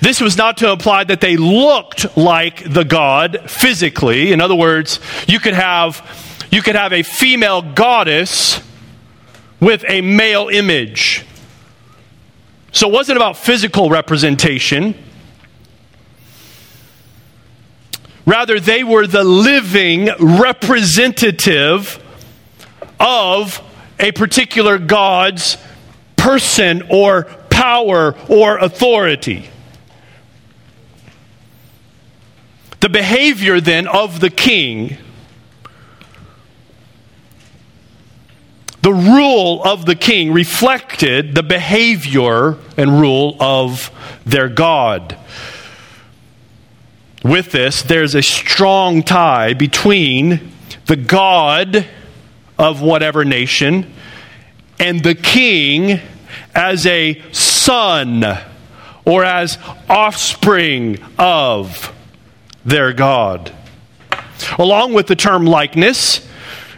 This 0.00 0.20
was 0.20 0.36
not 0.36 0.58
to 0.58 0.70
imply 0.70 1.04
that 1.04 1.20
they 1.20 1.36
looked 1.36 2.16
like 2.16 2.64
the 2.72 2.84
god 2.84 3.50
physically. 3.50 4.32
In 4.32 4.40
other 4.40 4.54
words, 4.54 4.98
you 5.26 5.38
could 5.38 5.54
have 5.54 6.46
you 6.50 6.62
could 6.62 6.76
have 6.76 6.92
a 6.92 7.02
female 7.02 7.62
goddess 7.62 8.60
with 9.60 9.84
a 9.88 10.00
male 10.00 10.48
image. 10.48 11.24
So 12.72 12.88
it 12.88 12.92
wasn't 12.92 13.16
about 13.16 13.36
physical 13.36 13.88
representation. 13.88 14.94
Rather, 18.26 18.58
they 18.58 18.82
were 18.84 19.06
the 19.06 19.24
living 19.24 20.08
representative 20.18 22.02
of 22.98 23.62
a 23.98 24.12
particular 24.12 24.78
God's 24.78 25.58
person 26.24 26.82
or 26.88 27.24
power 27.50 28.16
or 28.30 28.56
authority. 28.56 29.46
The 32.80 32.88
behavior 32.88 33.60
then 33.60 33.86
of 33.86 34.20
the 34.20 34.30
king, 34.30 34.96
the 38.80 38.92
rule 38.92 39.62
of 39.64 39.84
the 39.84 39.94
king 39.94 40.32
reflected 40.32 41.34
the 41.34 41.42
behavior 41.42 42.56
and 42.78 42.98
rule 42.98 43.36
of 43.38 43.90
their 44.24 44.48
God. 44.48 45.18
With 47.22 47.52
this, 47.52 47.82
there's 47.82 48.14
a 48.14 48.22
strong 48.22 49.02
tie 49.02 49.52
between 49.52 50.52
the 50.86 50.96
God 50.96 51.86
of 52.58 52.80
whatever 52.80 53.26
nation 53.26 53.92
and 54.78 55.02
the 55.02 55.14
king 55.14 56.00
as 56.54 56.86
a 56.86 57.20
son 57.32 58.24
or 59.04 59.24
as 59.24 59.58
offspring 59.88 60.98
of 61.18 61.92
their 62.64 62.92
God. 62.92 63.52
Along 64.58 64.92
with 64.92 65.06
the 65.06 65.16
term 65.16 65.46
likeness, 65.46 66.26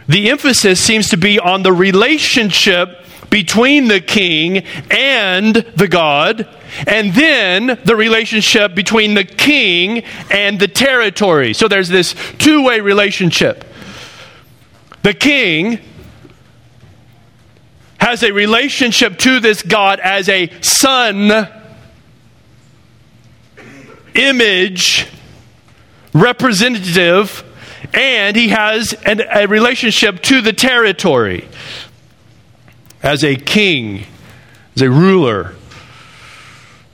the 0.07 0.29
emphasis 0.29 0.79
seems 0.79 1.09
to 1.09 1.17
be 1.17 1.39
on 1.39 1.63
the 1.63 1.73
relationship 1.73 3.05
between 3.29 3.87
the 3.87 3.99
king 3.99 4.59
and 4.89 5.55
the 5.55 5.87
God, 5.87 6.47
and 6.87 7.13
then 7.13 7.79
the 7.83 7.95
relationship 7.95 8.73
between 8.73 9.15
the 9.15 9.25
king 9.25 10.03
and 10.31 10.59
the 10.59 10.67
territory. 10.67 11.53
So 11.53 11.67
there's 11.67 11.89
this 11.89 12.15
two 12.37 12.63
way 12.63 12.79
relationship. 12.79 13.65
The 15.03 15.13
king 15.13 15.79
has 18.07 18.23
a 18.23 18.31
relationship 18.31 19.17
to 19.17 19.41
this 19.41 19.61
God 19.61 19.99
as 19.99 20.29
a 20.29 20.49
son, 20.61 21.29
image, 24.15 25.05
representative, 26.13 27.43
and 27.93 28.37
he 28.37 28.47
has 28.47 28.93
an, 29.05 29.21
a 29.29 29.45
relationship 29.47 30.21
to 30.21 30.39
the 30.39 30.53
territory 30.53 31.49
as 33.03 33.25
a 33.25 33.35
king, 33.35 34.05
as 34.77 34.83
a 34.83 34.89
ruler. 34.89 35.56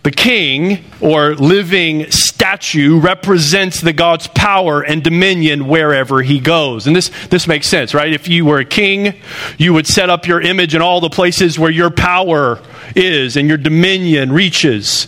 The 0.03 0.11
king, 0.11 0.83
or 0.99 1.33
living 1.33 2.11
statue, 2.11 2.99
represents 2.99 3.79
the 3.79 3.93
God's 3.93 4.27
power 4.27 4.81
and 4.81 5.01
dominion 5.01 5.69
wherever 5.69 6.21
he 6.21 6.41
goes. 6.41 6.87
And 6.87 6.95
this, 6.95 7.09
this 7.27 7.47
makes 7.47 7.67
sense, 7.67 7.93
right? 7.93 8.11
If 8.11 8.27
you 8.27 8.45
were 8.45 8.59
a 8.59 8.65
king, 8.65 9.15
you 9.57 9.71
would 9.73 9.87
set 9.87 10.09
up 10.09 10.27
your 10.27 10.41
image 10.41 10.75
in 10.75 10.81
all 10.81 10.99
the 10.99 11.09
places 11.09 11.57
where 11.57 11.71
your 11.71 11.89
power 11.89 12.59
is 12.97 13.37
and 13.37 13.47
your 13.47 13.57
dominion 13.57 14.33
reaches. 14.33 15.07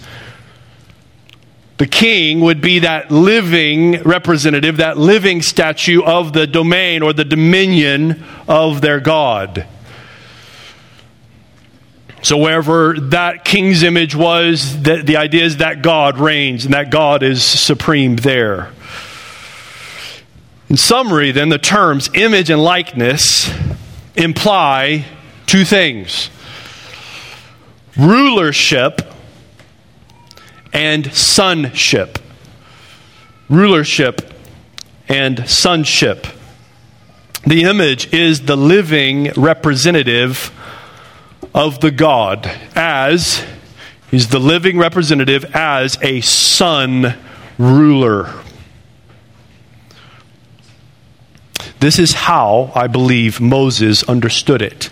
The 1.78 1.88
king 1.88 2.40
would 2.40 2.62
be 2.62 2.80
that 2.80 3.12
living 3.12 4.02
representative, 4.04 4.78
that 4.78 4.98
living 4.98 5.42
statue 5.42 6.04
of 6.04 6.32
the 6.32 6.48
domain 6.48 7.04
or 7.04 7.12
the 7.12 7.26
dominion 7.26 8.24
of 8.48 8.80
their 8.80 9.02
God. 9.02 9.68
So, 12.22 12.38
wherever 12.38 13.00
that 13.00 13.46
king's 13.46 13.84
image 13.84 14.16
was, 14.16 14.82
the, 14.82 15.04
the 15.04 15.18
idea 15.18 15.44
is 15.44 15.58
that 15.58 15.82
God 15.82 16.18
reigns 16.18 16.66
and 16.66 16.74
that 16.74 16.90
God 16.90 17.22
is 17.22 17.44
supreme 17.44 18.16
there. 18.16 18.72
In 20.70 20.78
summary, 20.78 21.32
then, 21.32 21.50
the 21.50 21.60
terms 21.60 22.10
image 22.14 22.50
and 22.50 22.64
likeness 22.64 23.54
imply 24.16 25.06
two 25.46 25.64
things 25.64 26.30
rulership 27.98 29.02
and 30.74 31.14
sonship. 31.14 32.20
Rulership 33.50 34.34
and 35.08 35.48
sonship. 35.48 36.28
The 37.46 37.64
image 37.64 38.12
is 38.12 38.42
the 38.42 38.58
living 38.58 39.32
representative 39.38 40.52
of 41.56 41.80
the 41.80 41.90
God 41.90 42.52
as 42.76 43.42
he's 44.12 44.28
the 44.28 44.40
living 44.40 44.78
representative 44.78 45.46
as 45.56 45.98
a 46.02 46.20
son 46.20 47.16
ruler. 47.58 48.30
This 51.80 51.98
is 51.98 52.12
how 52.12 52.74
I 52.76 52.88
believe 52.88 53.40
Moses 53.40 54.04
understood 54.04 54.62
it. 54.62 54.90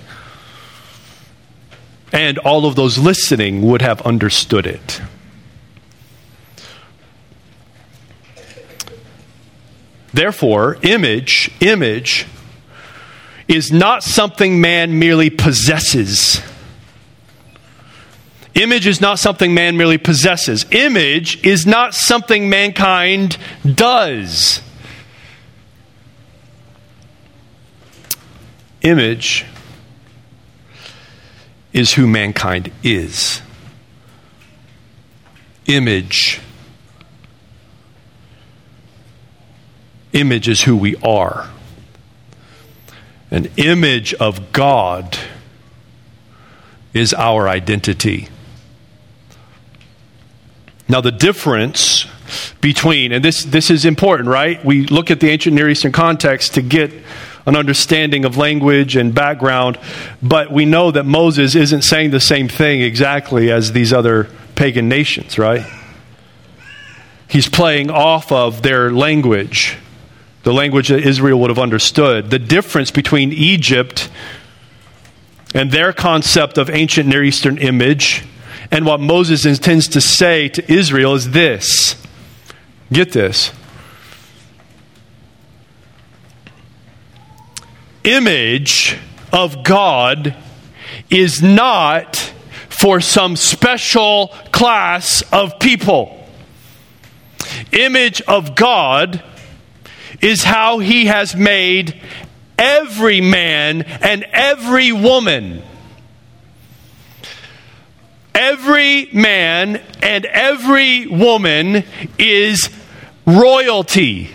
And 2.13 2.38
all 2.38 2.65
of 2.65 2.76
those 2.76 2.97
listening 2.97 3.62
would 3.63 3.82
have 3.82 4.02
understood 4.04 4.65
it. 4.65 5.02
Therefore, 10.13 10.78
image, 10.84 11.52
image 11.60 12.26
is 13.49 13.71
not 13.71 14.04
something 14.04 14.62
man 14.62 14.97
merely 14.97 15.30
possesses. 15.30 16.41
Image 18.55 18.85
is 18.85 19.01
not 19.01 19.17
something 19.17 19.53
man 19.53 19.77
merely 19.77 19.97
possesses. 19.97 20.65
Image 20.71 21.43
is 21.45 21.65
not 21.65 21.95
something 21.95 22.49
mankind 22.49 23.37
does. 23.65 24.61
Image 28.83 29.45
is 31.71 31.93
who 31.93 32.05
mankind 32.05 32.71
is. 32.83 33.41
Image. 35.65 36.39
Image 40.11 40.47
is 40.47 40.61
who 40.63 40.75
we 40.77 40.95
are. 40.97 41.49
An 43.31 43.49
image 43.57 44.13
of 44.15 44.51
God 44.51 45.17
is 46.93 47.15
our 47.15 47.49
identity. 47.49 48.27
Now, 50.93 51.01
the 51.01 51.12
difference 51.12 52.06
between, 52.62 53.13
and 53.13 53.25
this, 53.25 53.45
this 53.45 53.71
is 53.71 53.84
important, 53.84 54.29
right? 54.29 54.63
We 54.63 54.86
look 54.86 55.10
at 55.10 55.19
the 55.19 55.29
ancient 55.29 55.56
Near 55.56 55.67
Eastern 55.67 55.91
context 55.91 56.53
to 56.53 56.62
get 56.62 56.93
an 57.47 57.56
understanding 57.56 58.25
of 58.25 58.38
language 58.38 58.95
and 58.95 59.12
background, 59.12 59.79
but 60.21 60.51
we 60.51 60.65
know 60.65 60.91
that 60.91 61.03
Moses 61.03 61.56
isn't 61.56 61.82
saying 61.82 62.12
the 62.12 62.19
same 62.19 62.47
thing 62.47 62.84
exactly 62.84 63.51
as 63.51 63.71
these 63.71 63.91
other 63.91 64.29
pagan 64.53 64.88
nations, 64.88 65.39
right? 65.39 65.65
He's 67.27 67.49
playing 67.49 67.89
off 67.89 68.32
of 68.32 68.62
their 68.62 68.91
language, 68.91 69.79
the 70.43 70.53
language 70.53 70.89
that 70.89 71.08
Israel 71.08 71.39
would 71.39 71.49
have 71.49 71.58
understood. 71.58 72.29
The 72.29 72.38
difference 72.38 72.91
between 72.91 73.34
Egypt 73.34 74.12
and 75.56 75.71
their 75.71 75.91
concept 75.91 76.60
of 76.60 76.69
ancient 76.69 77.10
Near 77.10 77.23
Eastern 77.23 77.58
image 77.58 78.25
and 78.73 78.88
what 78.88 78.99
Moses 78.99 79.45
intends 79.45 79.88
to 79.89 80.01
say 80.01 80.49
to 80.49 80.73
Israel 80.73 81.13
is 81.13 81.29
this. 81.29 81.95
Get 82.91 83.12
this. 83.12 83.51
Image 88.03 88.97
of 89.31 89.63
God 89.63 90.36
is 91.12 91.43
not 91.43 92.15
for 92.67 92.99
some 92.99 93.36
special 93.36 94.29
class 94.51 95.21
of 95.31 95.59
people. 95.59 96.27
Image 97.71 98.23
of 98.23 98.55
God 98.55 99.23
is 100.19 100.43
how 100.43 100.79
he 100.79 101.05
has 101.05 101.36
made 101.36 102.01
every 102.57 103.21
man 103.21 103.83
and 103.83 104.23
every 104.31 104.91
woman. 104.91 105.62
Every 108.36 109.10
man 109.13 109.82
and 110.02 110.26
every 110.26 111.06
woman 111.08 111.84
is 112.17 112.69
royalty. 113.26 114.30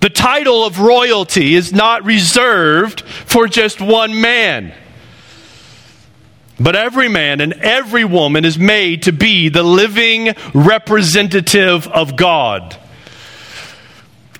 The 0.00 0.10
title 0.10 0.64
of 0.64 0.80
royalty 0.80 1.54
is 1.54 1.72
not 1.72 2.04
reserved 2.04 3.02
for 3.02 3.46
just 3.46 3.80
one 3.80 4.20
man. 4.20 4.74
But 6.58 6.74
every 6.74 7.08
man 7.08 7.40
and 7.40 7.52
every 7.54 8.04
woman 8.04 8.44
is 8.44 8.58
made 8.58 9.02
to 9.02 9.12
be 9.12 9.48
the 9.48 9.62
living 9.62 10.34
representative 10.54 11.86
of 11.88 12.16
God. 12.16 12.76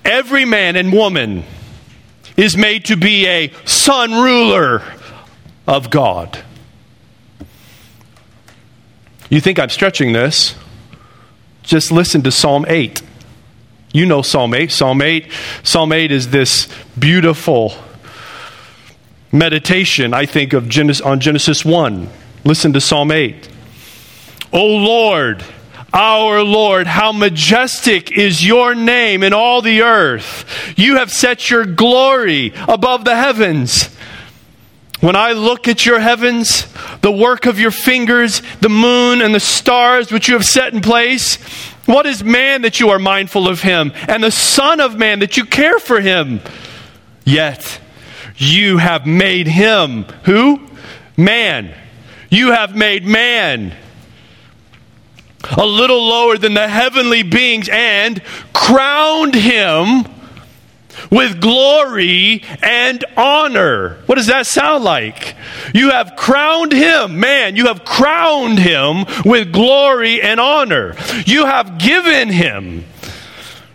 Every 0.03 0.45
man 0.45 0.75
and 0.75 0.91
woman 0.91 1.43
is 2.35 2.57
made 2.57 2.85
to 2.85 2.97
be 2.97 3.27
a 3.27 3.51
son 3.65 4.11
ruler 4.11 4.81
of 5.67 5.89
God. 5.89 6.43
You 9.29 9.41
think 9.41 9.59
I'm 9.59 9.69
stretching 9.69 10.13
this? 10.13 10.55
Just 11.63 11.91
listen 11.91 12.23
to 12.23 12.31
Psalm 12.31 12.65
8. 12.67 13.01
You 13.93 14.05
know 14.05 14.21
Psalm 14.21 14.53
8. 14.53 14.71
Psalm 14.71 15.01
8. 15.01 15.29
Psalm 15.63 15.91
8 15.91 16.11
is 16.11 16.29
this 16.29 16.69
beautiful 16.97 17.73
meditation, 19.31 20.13
I 20.13 20.25
think, 20.25 20.53
of 20.53 20.69
Genesis, 20.69 21.05
on 21.05 21.19
Genesis 21.19 21.65
1. 21.65 22.09
Listen 22.45 22.71
to 22.71 22.79
Psalm 22.79 23.11
8. 23.11 23.49
O 24.53 24.65
Lord, 24.65 25.43
our 25.93 26.41
Lord, 26.41 26.87
how 26.87 27.11
majestic 27.11 28.11
is 28.11 28.45
your 28.45 28.73
name 28.73 29.23
in 29.23 29.33
all 29.33 29.61
the 29.61 29.81
earth. 29.81 30.73
You 30.77 30.95
have 30.95 31.11
set 31.11 31.49
your 31.49 31.65
glory 31.65 32.53
above 32.67 33.03
the 33.03 33.15
heavens. 33.15 33.96
When 34.99 35.15
I 35.15 35.33
look 35.33 35.67
at 35.67 35.85
your 35.85 35.99
heavens, 35.99 36.67
the 37.01 37.11
work 37.11 37.45
of 37.45 37.59
your 37.59 37.69
fingers, 37.69 38.41
the 38.61 38.69
moon 38.69 39.21
and 39.21 39.33
the 39.33 39.39
stars 39.39 40.11
which 40.11 40.27
you 40.27 40.33
have 40.33 40.45
set 40.45 40.73
in 40.73 40.81
place, 40.81 41.35
what 41.85 42.07
is 42.07 42.23
man 42.23 42.63
that 42.63 42.79
you 42.79 42.89
are 42.89 42.99
mindful 42.99 43.47
of 43.47 43.61
him, 43.61 43.93
and 44.07 44.23
the 44.23 44.31
Son 44.31 44.79
of 44.79 44.97
Man 44.97 45.19
that 45.19 45.37
you 45.37 45.45
care 45.45 45.79
for 45.79 46.01
him? 46.01 46.41
Yet 47.25 47.79
you 48.37 48.77
have 48.79 49.05
made 49.05 49.47
him, 49.47 50.03
who? 50.23 50.67
Man. 51.15 51.73
You 52.29 52.51
have 52.51 52.75
made 52.75 53.05
man 53.05 53.73
a 55.55 55.65
little 55.65 56.07
lower 56.07 56.37
than 56.37 56.55
the 56.55 56.67
heavenly 56.67 57.23
beings 57.23 57.69
and 57.71 58.21
crowned 58.51 59.35
him 59.35 60.05
with 61.11 61.41
glory 61.41 62.43
and 62.61 63.03
honor. 63.15 63.97
What 64.05 64.15
does 64.15 64.27
that 64.27 64.47
sound 64.47 64.83
like? 64.83 65.35
You 65.73 65.91
have 65.91 66.15
crowned 66.15 66.71
him, 66.71 67.19
man, 67.19 67.55
you 67.55 67.67
have 67.67 67.85
crowned 67.85 68.59
him 68.59 69.05
with 69.25 69.51
glory 69.51 70.21
and 70.21 70.39
honor. 70.39 70.95
You 71.25 71.45
have 71.45 71.77
given 71.77 72.29
him 72.29 72.85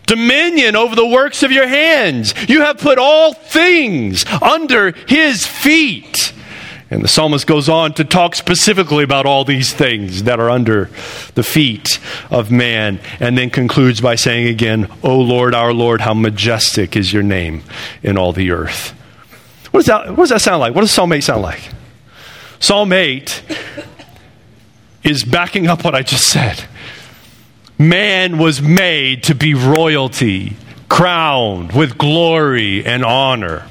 dominion 0.06 0.76
over 0.76 0.94
the 0.94 1.06
works 1.06 1.42
of 1.42 1.50
your 1.50 1.66
hands. 1.66 2.34
You 2.48 2.60
have 2.62 2.78
put 2.78 2.98
all 2.98 3.32
things 3.32 4.24
under 4.42 4.92
his 5.08 5.46
feet. 5.46 6.31
And 6.92 7.02
the 7.02 7.08
psalmist 7.08 7.46
goes 7.46 7.70
on 7.70 7.94
to 7.94 8.04
talk 8.04 8.34
specifically 8.34 9.02
about 9.02 9.24
all 9.24 9.46
these 9.46 9.72
things 9.72 10.24
that 10.24 10.38
are 10.38 10.50
under 10.50 10.90
the 11.34 11.42
feet 11.42 11.98
of 12.30 12.50
man, 12.50 13.00
and 13.18 13.38
then 13.38 13.48
concludes 13.48 14.02
by 14.02 14.14
saying 14.14 14.46
again, 14.46 14.92
O 15.02 15.18
Lord, 15.18 15.54
our 15.54 15.72
Lord, 15.72 16.02
how 16.02 16.12
majestic 16.12 16.94
is 16.94 17.10
your 17.10 17.22
name 17.22 17.62
in 18.02 18.18
all 18.18 18.34
the 18.34 18.50
earth. 18.50 18.90
What 19.70 19.80
does 19.80 19.86
that, 19.86 20.10
what 20.10 20.16
does 20.16 20.28
that 20.28 20.42
sound 20.42 20.60
like? 20.60 20.74
What 20.74 20.82
does 20.82 20.90
Psalm 20.90 21.14
8 21.14 21.22
sound 21.22 21.40
like? 21.40 21.62
Psalm 22.60 22.92
8 22.92 23.42
is 25.02 25.24
backing 25.24 25.68
up 25.68 25.84
what 25.84 25.94
I 25.94 26.02
just 26.02 26.28
said. 26.28 26.64
Man 27.78 28.36
was 28.36 28.60
made 28.60 29.22
to 29.24 29.34
be 29.34 29.54
royalty, 29.54 30.56
crowned 30.90 31.72
with 31.72 31.96
glory 31.96 32.84
and 32.84 33.02
honor. 33.02 33.66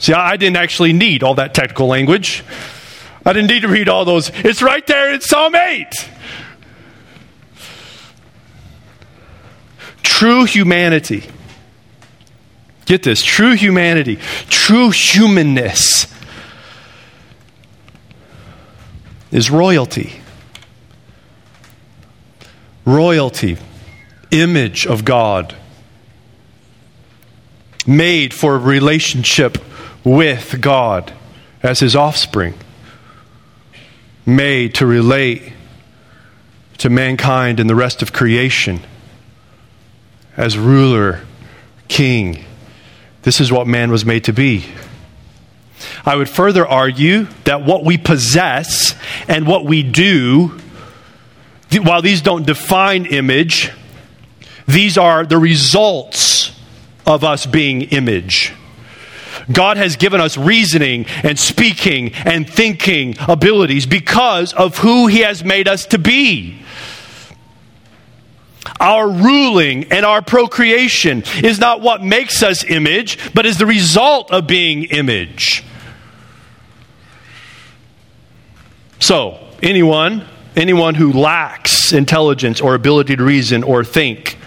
See, 0.00 0.14
I 0.14 0.38
didn't 0.38 0.56
actually 0.56 0.94
need 0.94 1.22
all 1.22 1.34
that 1.34 1.52
technical 1.52 1.86
language. 1.86 2.42
I 3.24 3.34
didn't 3.34 3.50
need 3.50 3.60
to 3.60 3.68
read 3.68 3.88
all 3.88 4.06
those. 4.06 4.30
It's 4.34 4.62
right 4.62 4.84
there 4.86 5.12
in 5.12 5.20
Psalm 5.20 5.54
8. 5.54 5.86
True 10.02 10.44
humanity. 10.44 11.24
Get 12.86 13.02
this 13.02 13.22
true 13.22 13.52
humanity, 13.52 14.16
true 14.48 14.90
humanness 14.90 16.12
is 19.30 19.50
royalty. 19.50 20.14
Royalty, 22.86 23.58
image 24.30 24.86
of 24.86 25.04
God, 25.04 25.54
made 27.86 28.32
for 28.32 28.56
a 28.56 28.58
relationship 28.58 29.58
with 30.04 30.60
God 30.60 31.12
as 31.62 31.80
his 31.80 31.94
offspring, 31.94 32.54
made 34.24 34.74
to 34.76 34.86
relate 34.86 35.52
to 36.78 36.88
mankind 36.88 37.60
and 37.60 37.68
the 37.68 37.74
rest 37.74 38.00
of 38.02 38.12
creation 38.12 38.80
as 40.36 40.56
ruler, 40.56 41.20
king. 41.88 42.44
This 43.22 43.40
is 43.40 43.52
what 43.52 43.66
man 43.66 43.90
was 43.90 44.06
made 44.06 44.24
to 44.24 44.32
be. 44.32 44.64
I 46.04 46.16
would 46.16 46.28
further 46.28 46.66
argue 46.66 47.26
that 47.44 47.64
what 47.64 47.84
we 47.84 47.98
possess 47.98 48.94
and 49.28 49.46
what 49.46 49.64
we 49.64 49.82
do, 49.82 50.58
while 51.82 52.00
these 52.00 52.22
don't 52.22 52.46
define 52.46 53.06
image, 53.06 53.70
these 54.66 54.96
are 54.96 55.26
the 55.26 55.38
results 55.38 56.52
of 57.06 57.24
us 57.24 57.44
being 57.44 57.82
image. 57.82 58.54
God 59.52 59.76
has 59.76 59.96
given 59.96 60.20
us 60.20 60.36
reasoning 60.36 61.06
and 61.22 61.38
speaking 61.38 62.12
and 62.14 62.48
thinking 62.48 63.16
abilities 63.20 63.86
because 63.86 64.52
of 64.52 64.78
who 64.78 65.06
He 65.06 65.20
has 65.20 65.44
made 65.44 65.68
us 65.68 65.86
to 65.86 65.98
be. 65.98 66.62
Our 68.78 69.10
ruling 69.10 69.92
and 69.92 70.06
our 70.06 70.22
procreation 70.22 71.24
is 71.42 71.58
not 71.58 71.80
what 71.80 72.02
makes 72.02 72.42
us 72.42 72.64
image, 72.64 73.18
but 73.34 73.46
is 73.46 73.58
the 73.58 73.66
result 73.66 74.30
of 74.30 74.46
being 74.46 74.84
image. 74.84 75.64
So, 79.00 79.38
anyone, 79.62 80.26
anyone 80.56 80.94
who 80.94 81.12
lacks 81.12 81.92
intelligence 81.92 82.60
or 82.60 82.74
ability 82.74 83.16
to 83.16 83.24
reason 83.24 83.62
or 83.62 83.82
think, 83.82 84.38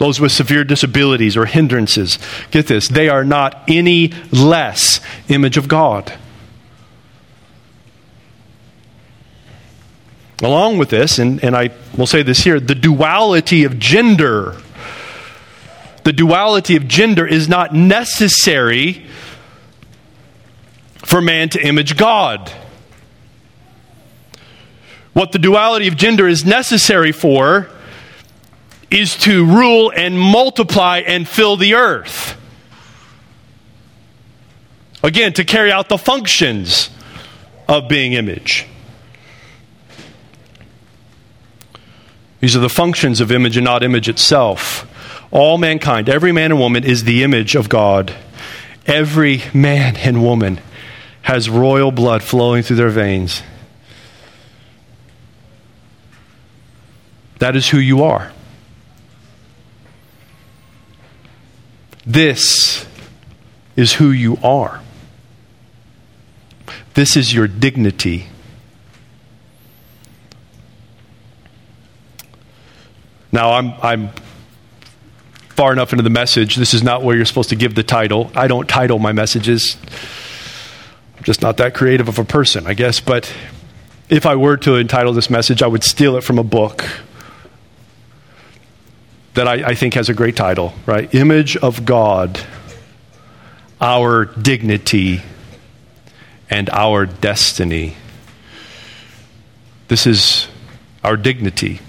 those 0.00 0.18
with 0.18 0.32
severe 0.32 0.64
disabilities 0.64 1.36
or 1.36 1.44
hindrances, 1.44 2.18
get 2.50 2.66
this, 2.68 2.88
they 2.88 3.10
are 3.10 3.22
not 3.22 3.62
any 3.68 4.14
less 4.32 4.98
image 5.28 5.58
of 5.58 5.68
God. 5.68 6.10
Along 10.42 10.78
with 10.78 10.88
this, 10.88 11.18
and, 11.18 11.44
and 11.44 11.54
I 11.54 11.68
will 11.94 12.06
say 12.06 12.22
this 12.22 12.42
here, 12.42 12.58
the 12.58 12.74
duality 12.74 13.64
of 13.64 13.78
gender. 13.78 14.56
The 16.04 16.14
duality 16.14 16.76
of 16.76 16.88
gender 16.88 17.26
is 17.26 17.46
not 17.46 17.74
necessary 17.74 19.04
for 20.96 21.20
man 21.20 21.50
to 21.50 21.60
image 21.60 21.98
God. 21.98 22.50
What 25.12 25.32
the 25.32 25.38
duality 25.38 25.88
of 25.88 25.98
gender 25.98 26.26
is 26.26 26.42
necessary 26.42 27.12
for 27.12 27.68
is 28.90 29.16
to 29.18 29.44
rule 29.46 29.92
and 29.94 30.18
multiply 30.18 30.98
and 30.98 31.28
fill 31.28 31.56
the 31.56 31.74
earth. 31.74 32.36
Again, 35.02 35.32
to 35.34 35.44
carry 35.44 35.72
out 35.72 35.88
the 35.88 35.98
functions 35.98 36.90
of 37.68 37.88
being 37.88 38.12
image. 38.12 38.66
These 42.40 42.56
are 42.56 42.60
the 42.60 42.68
functions 42.68 43.20
of 43.20 43.30
image 43.30 43.56
and 43.56 43.64
not 43.64 43.82
image 43.82 44.08
itself. 44.08 44.86
All 45.30 45.58
mankind, 45.58 46.08
every 46.08 46.32
man 46.32 46.50
and 46.50 46.60
woman, 46.60 46.84
is 46.84 47.04
the 47.04 47.22
image 47.22 47.54
of 47.54 47.68
God. 47.68 48.14
Every 48.86 49.42
man 49.54 49.96
and 49.96 50.22
woman 50.22 50.60
has 51.22 51.48
royal 51.48 51.92
blood 51.92 52.22
flowing 52.22 52.62
through 52.62 52.76
their 52.76 52.88
veins. 52.88 53.42
That 57.38 57.56
is 57.56 57.68
who 57.68 57.78
you 57.78 58.02
are. 58.02 58.32
This 62.10 62.84
is 63.76 63.92
who 63.92 64.10
you 64.10 64.36
are. 64.42 64.80
This 66.94 67.16
is 67.16 67.32
your 67.32 67.46
dignity. 67.46 68.26
Now, 73.30 73.52
I'm, 73.52 73.74
I'm 73.80 74.10
far 75.50 75.72
enough 75.72 75.92
into 75.92 76.02
the 76.02 76.10
message. 76.10 76.56
This 76.56 76.74
is 76.74 76.82
not 76.82 77.04
where 77.04 77.14
you're 77.14 77.24
supposed 77.24 77.50
to 77.50 77.56
give 77.56 77.76
the 77.76 77.84
title. 77.84 78.32
I 78.34 78.48
don't 78.48 78.68
title 78.68 78.98
my 78.98 79.12
messages. 79.12 79.76
I'm 81.16 81.22
just 81.22 81.42
not 81.42 81.58
that 81.58 81.74
creative 81.74 82.08
of 82.08 82.18
a 82.18 82.24
person, 82.24 82.66
I 82.66 82.74
guess. 82.74 82.98
But 82.98 83.32
if 84.08 84.26
I 84.26 84.34
were 84.34 84.56
to 84.56 84.74
entitle 84.74 85.12
this 85.12 85.30
message, 85.30 85.62
I 85.62 85.68
would 85.68 85.84
steal 85.84 86.16
it 86.16 86.24
from 86.24 86.40
a 86.40 86.44
book 86.44 86.84
that 89.34 89.46
I, 89.46 89.70
I 89.70 89.74
think 89.74 89.94
has 89.94 90.08
a 90.08 90.14
great 90.14 90.36
title, 90.36 90.72
right? 90.86 91.12
Image 91.14 91.56
of 91.56 91.84
God, 91.84 92.40
our 93.80 94.24
dignity, 94.24 95.22
and 96.48 96.68
our 96.70 97.06
destiny. 97.06 97.96
This 99.88 100.06
is 100.06 100.48
our 101.04 101.16
dignity. 101.16 101.80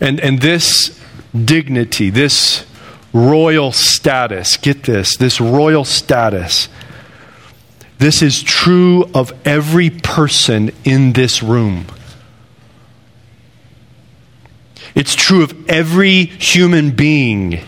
And, 0.00 0.20
and 0.20 0.40
this 0.40 1.00
dignity, 1.34 2.10
this 2.10 2.66
royal 3.12 3.72
status, 3.72 4.56
get 4.56 4.84
this, 4.84 5.16
this 5.16 5.40
royal 5.40 5.84
status, 5.84 6.68
this 7.98 8.22
is 8.22 8.42
true 8.42 9.04
of 9.14 9.32
every 9.46 9.90
person 9.90 10.72
in 10.84 11.12
this 11.12 11.42
room. 11.42 11.86
It's 14.94 15.14
true 15.14 15.42
of 15.42 15.68
every 15.68 16.24
human 16.26 16.90
being. 16.90 17.60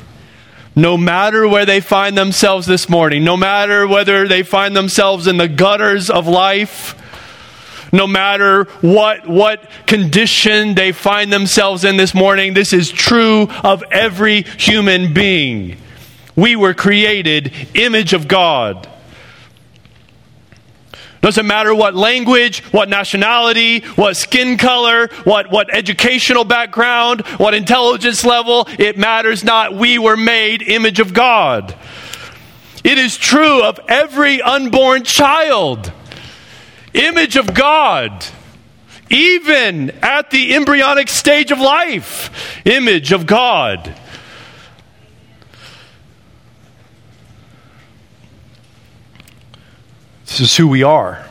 No 0.76 0.96
matter 0.96 1.48
where 1.48 1.64
they 1.64 1.80
find 1.80 2.18
themselves 2.18 2.66
this 2.66 2.88
morning, 2.88 3.24
no 3.24 3.36
matter 3.36 3.86
whether 3.86 4.26
they 4.26 4.42
find 4.42 4.76
themselves 4.76 5.26
in 5.26 5.36
the 5.36 5.48
gutters 5.48 6.10
of 6.10 6.26
life, 6.26 7.00
no 7.92 8.08
matter 8.08 8.64
what, 8.80 9.28
what 9.28 9.70
condition 9.86 10.74
they 10.74 10.90
find 10.90 11.32
themselves 11.32 11.84
in 11.84 11.96
this 11.96 12.12
morning, 12.12 12.52
this 12.52 12.72
is 12.72 12.90
true 12.90 13.48
of 13.62 13.84
every 13.92 14.42
human 14.42 15.14
being. 15.14 15.76
We 16.34 16.56
were 16.56 16.74
created 16.74 17.52
image 17.74 18.12
of 18.12 18.26
God. 18.26 18.88
Doesn't 21.24 21.46
matter 21.46 21.74
what 21.74 21.94
language, 21.94 22.62
what 22.64 22.90
nationality, 22.90 23.80
what 23.96 24.14
skin 24.14 24.58
color, 24.58 25.08
what, 25.24 25.50
what 25.50 25.74
educational 25.74 26.44
background, 26.44 27.22
what 27.38 27.54
intelligence 27.54 28.26
level, 28.26 28.68
it 28.78 28.98
matters 28.98 29.42
not. 29.42 29.74
We 29.74 29.98
were 29.98 30.18
made 30.18 30.60
image 30.60 31.00
of 31.00 31.14
God. 31.14 31.74
It 32.84 32.98
is 32.98 33.16
true 33.16 33.62
of 33.62 33.80
every 33.88 34.42
unborn 34.42 35.04
child. 35.04 35.90
Image 36.92 37.36
of 37.36 37.54
God. 37.54 38.26
Even 39.08 39.92
at 40.02 40.30
the 40.30 40.54
embryonic 40.54 41.08
stage 41.08 41.50
of 41.50 41.58
life, 41.58 42.60
image 42.66 43.12
of 43.12 43.24
God. 43.24 43.98
This 50.34 50.50
is 50.50 50.56
who 50.56 50.66
we 50.66 50.82
are. 50.82 51.24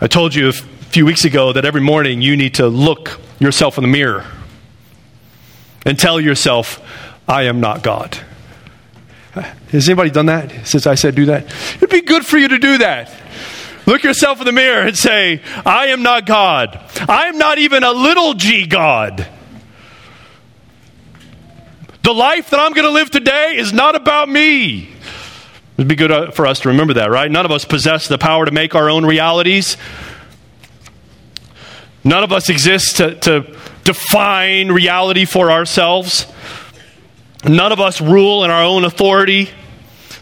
I 0.00 0.06
told 0.06 0.32
you 0.32 0.50
a 0.50 0.52
few 0.52 1.04
weeks 1.04 1.24
ago 1.24 1.52
that 1.52 1.64
every 1.64 1.80
morning 1.80 2.22
you 2.22 2.36
need 2.36 2.54
to 2.54 2.68
look 2.68 3.18
yourself 3.40 3.76
in 3.76 3.82
the 3.82 3.88
mirror 3.88 4.24
and 5.84 5.98
tell 5.98 6.20
yourself, 6.20 6.80
I 7.26 7.42
am 7.42 7.58
not 7.58 7.82
God. 7.82 8.16
Has 9.32 9.88
anybody 9.88 10.10
done 10.10 10.26
that 10.26 10.64
since 10.64 10.86
I 10.86 10.94
said 10.94 11.16
do 11.16 11.26
that? 11.26 11.52
It'd 11.74 11.90
be 11.90 12.02
good 12.02 12.24
for 12.24 12.38
you 12.38 12.46
to 12.46 12.58
do 12.60 12.78
that. 12.78 13.12
Look 13.84 14.04
yourself 14.04 14.38
in 14.38 14.46
the 14.46 14.52
mirror 14.52 14.86
and 14.86 14.96
say, 14.96 15.42
I 15.66 15.86
am 15.88 16.04
not 16.04 16.24
God. 16.24 16.80
I 17.08 17.24
am 17.26 17.36
not 17.36 17.58
even 17.58 17.82
a 17.82 17.90
little 17.90 18.34
g 18.34 18.64
God. 18.68 19.26
The 22.04 22.14
life 22.14 22.50
that 22.50 22.60
I'm 22.60 22.74
going 22.74 22.86
to 22.86 22.92
live 22.92 23.10
today 23.10 23.56
is 23.56 23.72
not 23.72 23.96
about 23.96 24.28
me. 24.28 24.94
It'd 25.78 25.86
be 25.86 25.94
good 25.94 26.10
uh, 26.10 26.32
for 26.32 26.44
us 26.44 26.58
to 26.60 26.70
remember 26.70 26.94
that, 26.94 27.08
right? 27.08 27.30
None 27.30 27.44
of 27.44 27.52
us 27.52 27.64
possess 27.64 28.08
the 28.08 28.18
power 28.18 28.44
to 28.44 28.50
make 28.50 28.74
our 28.74 28.90
own 28.90 29.06
realities. 29.06 29.76
None 32.02 32.24
of 32.24 32.32
us 32.32 32.48
exist 32.48 32.96
to, 32.96 33.14
to 33.20 33.56
define 33.84 34.72
reality 34.72 35.24
for 35.24 35.52
ourselves. 35.52 36.26
None 37.44 37.70
of 37.70 37.78
us 37.78 38.00
rule 38.00 38.42
in 38.42 38.50
our 38.50 38.64
own 38.64 38.84
authority. 38.84 39.50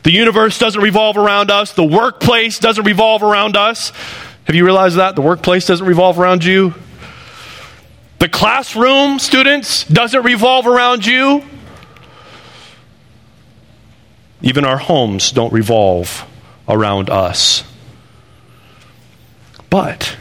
The 0.02 0.12
universe 0.12 0.58
doesn't 0.58 0.82
revolve 0.82 1.16
around 1.16 1.50
us. 1.50 1.72
The 1.72 1.84
workplace 1.84 2.58
doesn't 2.58 2.84
revolve 2.84 3.22
around 3.22 3.56
us. 3.56 3.92
Have 4.44 4.54
you 4.54 4.64
realized 4.66 4.96
that? 4.96 5.16
The 5.16 5.22
workplace 5.22 5.64
doesn't 5.64 5.86
revolve 5.86 6.18
around 6.18 6.44
you. 6.44 6.74
The 8.18 8.28
classroom, 8.28 9.18
students, 9.18 9.84
doesn't 9.84 10.22
revolve 10.22 10.66
around 10.66 11.06
you. 11.06 11.42
Even 14.42 14.64
our 14.64 14.78
homes 14.78 15.30
don't 15.30 15.52
revolve 15.52 16.26
around 16.68 17.10
us. 17.10 17.64
But 19.70 20.16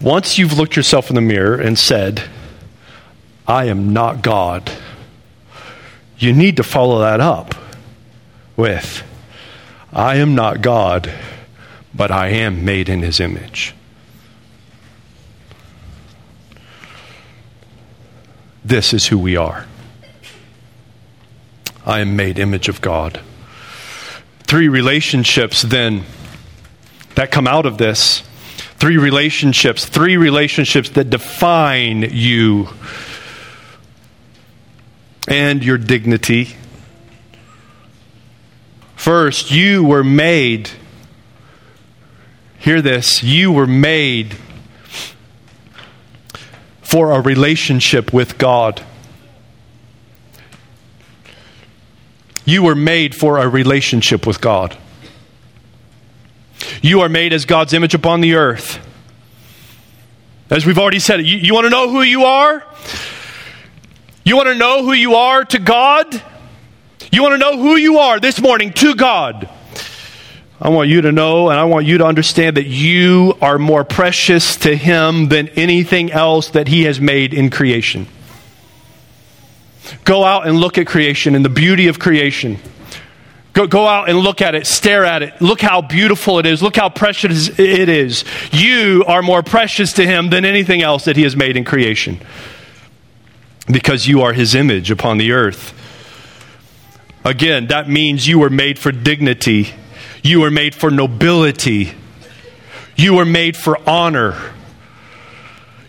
once 0.00 0.38
you've 0.38 0.58
looked 0.58 0.76
yourself 0.76 1.10
in 1.10 1.14
the 1.14 1.20
mirror 1.20 1.60
and 1.60 1.78
said, 1.78 2.22
I 3.46 3.64
am 3.66 3.92
not 3.92 4.22
God, 4.22 4.70
you 6.18 6.32
need 6.32 6.56
to 6.56 6.62
follow 6.62 7.00
that 7.00 7.20
up 7.20 7.54
with, 8.56 9.02
I 9.92 10.16
am 10.16 10.34
not 10.34 10.62
God, 10.62 11.12
but 11.94 12.10
I 12.10 12.28
am 12.28 12.64
made 12.64 12.88
in 12.88 13.00
his 13.00 13.20
image. 13.20 13.74
This 18.64 18.92
is 18.92 19.06
who 19.06 19.18
we 19.18 19.36
are. 19.36 19.66
I 21.90 21.98
am 21.98 22.14
made 22.14 22.38
image 22.38 22.68
of 22.68 22.80
God. 22.80 23.18
Three 24.44 24.68
relationships 24.68 25.62
then 25.62 26.04
that 27.16 27.32
come 27.32 27.48
out 27.48 27.66
of 27.66 27.78
this. 27.78 28.20
Three 28.76 28.96
relationships, 28.96 29.86
three 29.86 30.16
relationships 30.16 30.90
that 30.90 31.10
define 31.10 32.02
you 32.12 32.68
and 35.26 35.64
your 35.64 35.78
dignity. 35.78 36.50
First, 38.94 39.50
you 39.50 39.82
were 39.82 40.04
made, 40.04 40.70
hear 42.60 42.80
this, 42.80 43.24
you 43.24 43.50
were 43.50 43.66
made 43.66 44.36
for 46.82 47.10
a 47.10 47.20
relationship 47.20 48.12
with 48.12 48.38
God. 48.38 48.84
You 52.44 52.62
were 52.62 52.74
made 52.74 53.14
for 53.14 53.38
a 53.38 53.48
relationship 53.48 54.26
with 54.26 54.40
God. 54.40 54.76
You 56.82 57.00
are 57.00 57.08
made 57.08 57.32
as 57.32 57.44
God's 57.44 57.72
image 57.72 57.94
upon 57.94 58.20
the 58.20 58.34
earth. 58.34 58.86
As 60.50 60.66
we've 60.66 60.78
already 60.78 60.98
said, 60.98 61.24
you, 61.24 61.36
you 61.38 61.54
want 61.54 61.64
to 61.64 61.70
know 61.70 61.90
who 61.90 62.02
you 62.02 62.24
are? 62.24 62.64
You 64.24 64.36
want 64.36 64.48
to 64.48 64.54
know 64.54 64.82
who 64.82 64.92
you 64.92 65.14
are 65.14 65.44
to 65.44 65.58
God? 65.58 66.22
You 67.12 67.22
want 67.22 67.34
to 67.34 67.38
know 67.38 67.56
who 67.56 67.76
you 67.76 67.98
are 67.98 68.20
this 68.20 68.40
morning 68.40 68.72
to 68.74 68.94
God? 68.94 69.48
I 70.60 70.68
want 70.68 70.90
you 70.90 71.00
to 71.02 71.12
know 71.12 71.48
and 71.48 71.58
I 71.58 71.64
want 71.64 71.86
you 71.86 71.98
to 71.98 72.04
understand 72.04 72.56
that 72.56 72.66
you 72.66 73.36
are 73.40 73.58
more 73.58 73.82
precious 73.82 74.56
to 74.56 74.76
Him 74.76 75.28
than 75.28 75.48
anything 75.50 76.12
else 76.12 76.50
that 76.50 76.68
He 76.68 76.82
has 76.82 77.00
made 77.00 77.32
in 77.32 77.48
creation. 77.48 78.06
Go 80.04 80.24
out 80.24 80.46
and 80.46 80.58
look 80.58 80.78
at 80.78 80.86
creation 80.86 81.34
and 81.34 81.44
the 81.44 81.50
beauty 81.50 81.88
of 81.88 81.98
creation. 81.98 82.58
Go, 83.52 83.66
go 83.66 83.86
out 83.86 84.08
and 84.08 84.18
look 84.18 84.40
at 84.40 84.54
it, 84.54 84.66
stare 84.66 85.04
at 85.04 85.22
it. 85.22 85.40
Look 85.40 85.60
how 85.60 85.82
beautiful 85.82 86.38
it 86.38 86.46
is. 86.46 86.62
Look 86.62 86.76
how 86.76 86.88
precious 86.88 87.48
it 87.58 87.88
is. 87.88 88.24
You 88.52 89.04
are 89.06 89.22
more 89.22 89.42
precious 89.42 89.94
to 89.94 90.06
Him 90.06 90.30
than 90.30 90.44
anything 90.44 90.82
else 90.82 91.04
that 91.06 91.16
He 91.16 91.24
has 91.24 91.34
made 91.34 91.56
in 91.56 91.64
creation 91.64 92.20
because 93.70 94.06
you 94.06 94.22
are 94.22 94.32
His 94.32 94.54
image 94.54 94.90
upon 94.90 95.18
the 95.18 95.32
earth. 95.32 95.74
Again, 97.24 97.66
that 97.66 97.88
means 97.88 98.26
you 98.26 98.38
were 98.38 98.50
made 98.50 98.78
for 98.78 98.92
dignity, 98.92 99.74
you 100.22 100.40
were 100.40 100.50
made 100.50 100.74
for 100.74 100.90
nobility, 100.90 101.92
you 102.96 103.14
were 103.14 103.26
made 103.26 103.56
for 103.56 103.78
honor. 103.88 104.54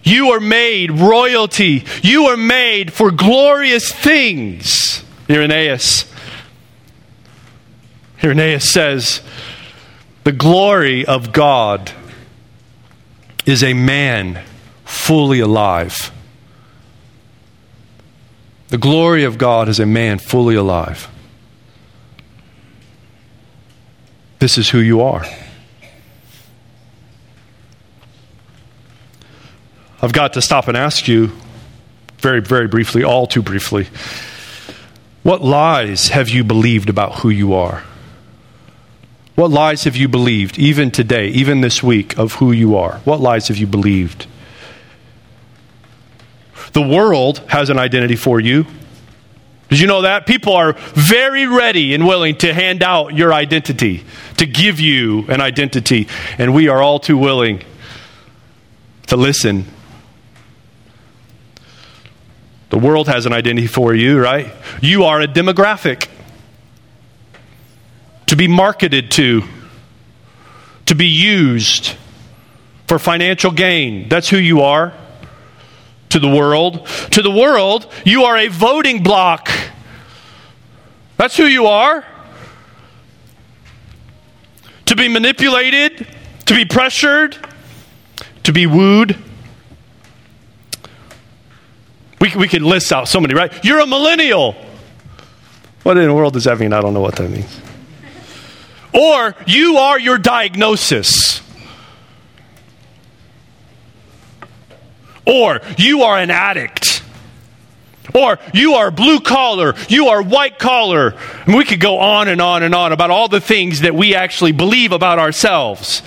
You 0.04 0.32
are 0.32 0.40
made 0.40 0.92
royalty. 0.92 1.86
You 2.02 2.26
are 2.26 2.38
made 2.38 2.92
for 2.92 3.12
glorious 3.12 3.92
things. 3.92 5.04
Irenaeus. 5.30 6.06
Irenaeus 8.24 8.70
says, 8.70 9.22
The 10.24 10.32
glory 10.32 11.06
of 11.06 11.32
God 11.32 11.92
is 13.46 13.64
a 13.64 13.74
man 13.74 14.44
fully 14.86 15.40
alive. 15.40 16.12
The 18.70 18.78
glory 18.78 19.24
of 19.24 19.38
God 19.38 19.68
is 19.68 19.80
a 19.80 19.86
man 19.86 20.18
fully 20.18 20.56
alive. 20.56 21.10
This 24.40 24.58
is 24.58 24.70
who 24.70 24.80
you 24.80 25.02
are. 25.02 25.26
I've 30.02 30.14
got 30.14 30.34
to 30.34 30.42
stop 30.42 30.68
and 30.68 30.76
ask 30.76 31.08
you 31.08 31.32
very, 32.18 32.42
very 32.42 32.68
briefly, 32.68 33.04
all 33.04 33.28
too 33.28 33.42
briefly, 33.42 33.88
what 35.24 35.44
lies 35.44 36.10
have 36.10 36.30
you 36.30 36.44
believed 36.44 36.90
about 36.90 37.20
who 37.20 37.30
you 37.30 37.54
are? 37.54 37.84
What 39.36 39.52
lies 39.52 39.84
have 39.84 39.96
you 39.96 40.08
believed, 40.08 40.58
even 40.58 40.92
today, 40.92 41.28
even 41.28 41.62
this 41.62 41.84
week, 41.84 42.18
of 42.18 42.34
who 42.36 42.52
you 42.52 42.76
are? 42.76 42.98
What 43.06 43.22
lies 43.22 43.48
have 43.50 43.58
you 43.58 43.68
believed? 43.68 44.26
The 46.74 46.82
world 46.82 47.40
has 47.50 47.70
an 47.70 47.78
identity 47.78 48.16
for 48.16 48.40
you. 48.40 48.66
Did 49.70 49.80
you 49.80 49.88
know 49.88 50.02
that? 50.02 50.26
People 50.26 50.54
are 50.54 50.74
very 50.74 51.46
ready 51.46 51.94
and 51.94 52.08
willing 52.08 52.36
to 52.40 52.54
hand 52.54 52.84
out 52.84 53.16
your 53.16 53.34
identity, 53.34 54.04
to 54.38 54.46
give 54.46 54.80
you 54.80 55.26
an 55.28 55.42
identity, 55.42 56.08
and 56.38 56.54
we 56.54 56.68
are 56.68 56.82
all 56.82 57.00
too 57.00 57.18
willing 57.18 57.64
to 59.08 59.16
listen 59.16 59.66
the 62.72 62.80
world 62.80 63.08
has 63.10 63.26
an 63.26 63.34
identity 63.34 63.68
for 63.68 63.94
you, 63.94 64.20
right? 64.20 64.52
You 64.82 65.04
are 65.04 65.22
a 65.22 65.28
demographic 65.28 66.08
to 68.28 68.36
be 68.38 68.48
marketed 68.48 69.12
to, 69.12 69.44
to 70.86 70.96
be 70.96 71.06
used 71.06 71.96
for 72.88 72.98
financial 72.98 73.52
gain. 73.52 74.08
That's 74.08 74.30
who 74.30 74.38
you 74.38 74.62
are 74.62 74.94
to 76.10 76.20
the 76.20 76.30
world. 76.30 76.88
To 77.12 77.22
the 77.22 77.30
world, 77.30 77.92
you 78.06 78.24
are 78.24 78.38
a 78.38 78.48
voting 78.48 79.04
bloc. 79.04 79.50
That's 81.18 81.36
who 81.36 81.46
you 81.46 81.68
are. 81.68 82.06
To 84.86 84.96
be 84.96 85.10
manipulated, 85.10 86.08
to 86.46 86.54
be 86.54 86.64
pressured, 86.64 87.38
to 88.44 88.54
be 88.54 88.66
wooed. 88.66 89.22
We, 92.22 92.32
we 92.36 92.48
could 92.48 92.62
list 92.62 92.94
out 92.94 93.08
so 93.08 93.20
many, 93.20 93.34
right? 93.34 93.52
You're 93.66 93.80
a 93.80 93.88
millennial. 93.88 94.56
What 95.82 95.98
in 95.98 96.06
the 96.06 96.14
world 96.14 96.34
does 96.34 96.44
that 96.44 96.60
mean? 96.60 96.72
I 96.72 96.80
don't 96.80 96.94
know 96.94 97.02
what 97.02 97.16
that 97.16 97.30
means. 97.30 97.60
Or 98.94 99.36
you 99.48 99.78
are 99.78 100.00
your 100.00 100.20
diagnosis. 100.20 101.42
Or 105.26 105.62
you 105.78 106.04
are 106.04 106.20
an 106.20 106.30
addict. 106.30 107.04
Or 108.14 108.38
you 108.54 108.74
are 108.74 108.92
blue 108.92 109.22
collar, 109.22 109.74
you 109.88 110.08
are 110.08 110.22
white 110.22 110.60
collar. 110.60 111.16
And 111.46 111.56
we 111.56 111.66
could 111.66 111.80
go 111.80 112.00
on 112.00 112.28
and 112.28 112.42
on 112.42 112.62
and 112.62 112.76
on 112.76 112.92
about 112.92 113.10
all 113.10 113.30
the 113.30 113.42
things 113.42 113.82
that 113.82 113.96
we 113.96 114.14
actually 114.14 114.52
believe 114.52 114.92
about 114.92 115.18
ourselves, 115.18 116.04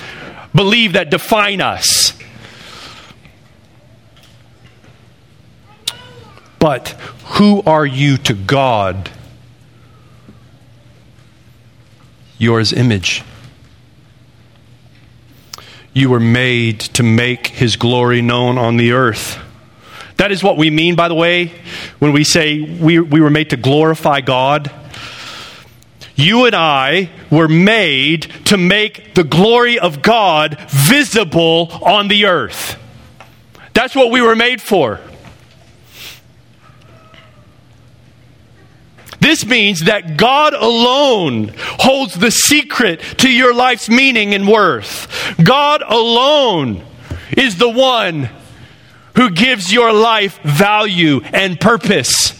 believe 0.54 0.92
that 0.92 1.10
define 1.10 1.60
us. 1.60 2.13
But 6.64 6.88
who 7.36 7.62
are 7.64 7.84
you 7.84 8.16
to 8.16 8.32
God? 8.32 9.10
You're 12.38 12.58
his 12.58 12.72
image. 12.72 13.22
You 15.92 16.08
were 16.08 16.20
made 16.20 16.80
to 16.80 17.02
make 17.02 17.48
his 17.48 17.76
glory 17.76 18.22
known 18.22 18.56
on 18.56 18.78
the 18.78 18.92
earth. 18.92 19.38
That 20.16 20.32
is 20.32 20.42
what 20.42 20.56
we 20.56 20.70
mean, 20.70 20.96
by 20.96 21.08
the 21.08 21.14
way, 21.14 21.52
when 21.98 22.12
we 22.12 22.24
say 22.24 22.62
we, 22.62 22.98
we 22.98 23.20
were 23.20 23.28
made 23.28 23.50
to 23.50 23.58
glorify 23.58 24.22
God. 24.22 24.72
You 26.16 26.46
and 26.46 26.54
I 26.54 27.10
were 27.30 27.46
made 27.46 28.22
to 28.46 28.56
make 28.56 29.12
the 29.14 29.24
glory 29.24 29.78
of 29.78 30.00
God 30.00 30.58
visible 30.70 31.68
on 31.82 32.08
the 32.08 32.24
earth. 32.24 32.80
That's 33.74 33.94
what 33.94 34.10
we 34.10 34.22
were 34.22 34.34
made 34.34 34.62
for. 34.62 34.98
This 39.24 39.46
means 39.46 39.84
that 39.84 40.18
God 40.18 40.52
alone 40.52 41.50
holds 41.56 42.12
the 42.12 42.30
secret 42.30 43.00
to 43.20 43.30
your 43.30 43.54
life's 43.54 43.88
meaning 43.88 44.34
and 44.34 44.46
worth. 44.46 45.34
God 45.42 45.80
alone 45.80 46.84
is 47.34 47.56
the 47.56 47.70
one 47.70 48.28
who 49.16 49.30
gives 49.30 49.72
your 49.72 49.94
life 49.94 50.38
value 50.42 51.22
and 51.32 51.58
purpose. 51.58 52.38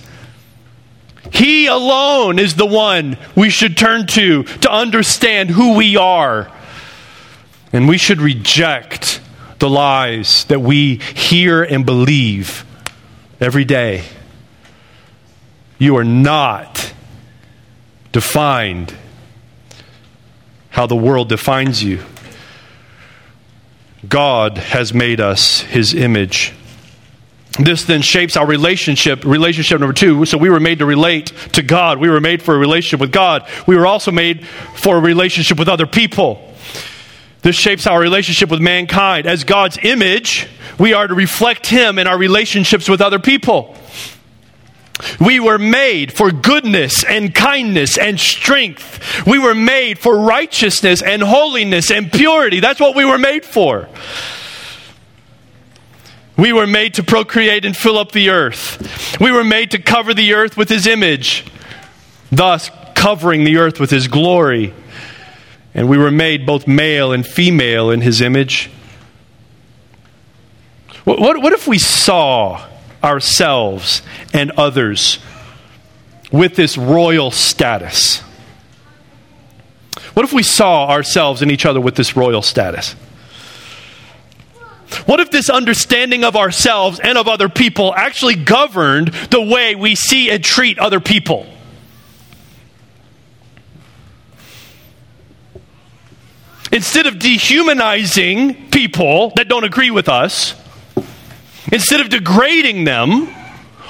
He 1.33 1.69
alone 1.69 2.39
is 2.39 2.55
the 2.55 2.67
one 2.67 3.17
we 3.35 3.49
should 3.49 3.79
turn 3.79 4.07
to 4.09 4.43
to 4.43 4.71
understand 4.71 5.49
who 5.49 5.77
we 5.77 5.97
are. 5.97 6.53
And 7.73 7.89
we 7.89 7.97
should 7.97 8.21
reject 8.21 9.23
the 9.59 9.71
lies 9.71 10.45
that 10.45 10.61
we 10.61 10.97
hear 10.97 11.63
and 11.63 11.87
believe 11.87 12.67
every 13.41 13.65
day. 13.65 14.05
You 15.79 15.97
are 15.97 16.05
not 16.05 16.93
defined 18.13 18.95
how 20.71 20.87
the 20.87 20.97
world 20.97 21.29
defines 21.29 21.83
you. 21.83 22.01
God 24.09 24.59
has 24.59 24.93
made 24.93 25.21
us 25.21 25.61
his 25.61 25.95
image. 25.95 26.53
This 27.59 27.85
then 27.85 28.03
shapes 28.03 28.37
our 28.37 28.47
relationship. 28.47 29.25
Relationship 29.25 29.79
number 29.79 29.95
two. 29.95 30.25
So 30.25 30.37
we 30.37 30.51
were 30.51 30.61
made 30.61 30.81
to 30.81 30.87
relate 30.87 31.27
to 31.53 31.63
God. 31.63 31.99
We 31.99 32.11
were 32.11 32.21
made 32.21 32.43
for 32.43 32.55
a 32.55 32.59
relationship 32.59 33.01
with 33.01 33.13
God. 33.13 33.49
We 33.67 33.77
were 33.77 33.87
also 33.87 34.11
made 34.11 34.47
for 34.75 34.97
a 34.97 35.01
relationship 35.01 35.59
with 35.59 35.69
other 35.69 35.87
people. 35.87 36.53
This 37.43 37.57
shapes 37.57 37.87
our 37.87 38.01
relationship 38.01 38.51
with 38.51 38.61
mankind. 38.61 39.27
As 39.27 39.45
God's 39.45 39.79
image, 39.83 40.49
we 40.79 40.95
are 40.95 41.07
to 41.07 41.15
reflect 41.15 41.67
Him 41.67 41.99
in 41.99 42.07
our 42.07 42.19
relationships 42.19 42.89
with 42.89 43.01
other 43.01 43.19
people. 43.19 43.77
We 45.21 45.41
were 45.41 45.59
made 45.59 46.13
for 46.13 46.31
goodness 46.31 47.05
and 47.05 47.35
kindness 47.35 47.99
and 47.99 48.19
strength. 48.19 49.27
We 49.27 49.39
were 49.39 49.55
made 49.55 49.99
for 49.99 50.17
righteousness 50.19 51.03
and 51.03 51.23
holiness 51.23 51.91
and 51.91 52.13
purity. 52.13 52.61
That's 52.61 52.79
what 52.79 52.95
we 52.95 53.05
were 53.05 53.19
made 53.19 53.45
for. 53.45 53.89
We 56.37 56.53
were 56.53 56.67
made 56.67 56.95
to 56.95 57.03
procreate 57.03 57.65
and 57.65 57.77
fill 57.77 57.99
up 57.99 58.13
the 58.13 58.31
earth. 58.31 59.19
We 59.21 59.33
were 59.33 59.45
made 59.45 59.73
to 59.73 59.79
cover 59.79 60.15
the 60.15 60.35
earth 60.35 60.57
with 60.57 60.69
His 60.69 60.87
image, 60.87 61.45
thus 62.31 62.71
covering 62.95 63.45
the 63.45 63.57
earth 63.57 63.81
with 63.81 63.91
His 63.91 64.09
glory. 64.09 64.75
And 65.75 65.89
we 65.89 65.99
were 65.99 66.11
made 66.11 66.47
both 66.47 66.67
male 66.69 67.13
and 67.13 67.27
female 67.27 67.91
in 67.91 68.01
His 68.01 68.21
image. 68.21 68.71
What, 71.05 71.21
what, 71.21 71.43
what 71.43 71.53
if 71.53 71.67
we 71.67 71.79
saw 71.79 72.65
ourselves 73.05 74.03
and 74.33 74.51
others 74.53 75.19
with 76.33 76.57
this 76.57 76.77
royal 76.77 77.31
status? 77.31 78.21
What 80.15 80.25
if 80.25 80.33
we 80.33 80.43
saw 80.43 80.89
ourselves 80.89 81.43
and 81.43 81.51
each 81.51 81.67
other 81.67 81.81
with 81.81 81.95
this 81.95 82.17
royal 82.17 82.43
status? 82.43 82.95
What 85.07 85.21
if 85.21 85.31
this 85.31 85.51
understanding 85.51 86.25
of 86.25 86.37
ourselves 86.37 87.01
and 87.01 87.19
of 87.19 87.29
other 87.29 87.49
people 87.49 87.95
actually 87.95 88.37
governed 88.37 89.09
the 89.31 89.43
way 89.43 89.75
we 89.75 89.97
see 89.97 90.31
and 90.31 90.43
treat 90.43 90.79
other 90.79 91.01
people? 91.01 91.47
Instead 96.71 97.07
of 97.07 97.19
dehumanizing 97.19 98.71
people 98.71 99.31
that 99.37 99.49
don't 99.49 99.65
agree 99.65 99.91
with 99.91 100.09
us, 100.09 100.55
Instead 101.73 102.01
of 102.01 102.09
degrading 102.09 102.85
them 102.85 103.29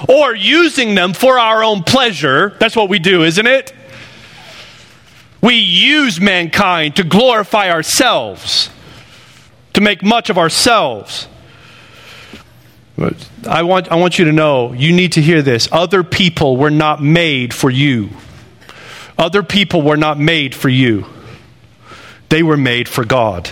or 0.09 0.35
using 0.35 0.95
them 0.95 1.13
for 1.13 1.39
our 1.39 1.63
own 1.65 1.83
pleasure, 1.83 2.55
that's 2.59 2.77
what 2.77 2.89
we 2.89 2.99
do, 2.99 3.23
isn't 3.23 3.47
it? 3.47 3.73
We 5.41 5.57
use 5.57 6.21
mankind 6.21 6.97
to 6.97 7.05
glorify 7.05 7.71
ourselves, 7.71 8.71
to 9.75 9.81
make 9.81 10.03
much 10.03 10.31
of 10.31 10.39
ourselves. 10.39 11.29
But 12.97 13.29
I 13.49 13.63
want, 13.63 13.89
I 13.89 13.97
want 13.97 14.19
you 14.19 14.25
to 14.27 14.33
know, 14.33 14.73
you 14.73 14.93
need 14.93 15.13
to 15.13 15.21
hear 15.21 15.43
this. 15.43 15.69
Other 15.73 16.05
people 16.05 16.57
were 16.57 16.71
not 16.71 17.03
made 17.03 17.53
for 17.53 17.69
you. 17.69 18.11
Other 19.19 19.43
people 19.43 19.83
were 19.83 19.97
not 19.97 20.19
made 20.19 20.55
for 20.55 20.69
you. 20.69 21.07
They 22.29 22.43
were 22.43 22.57
made 22.57 22.89
for 22.89 23.05
God. 23.05 23.51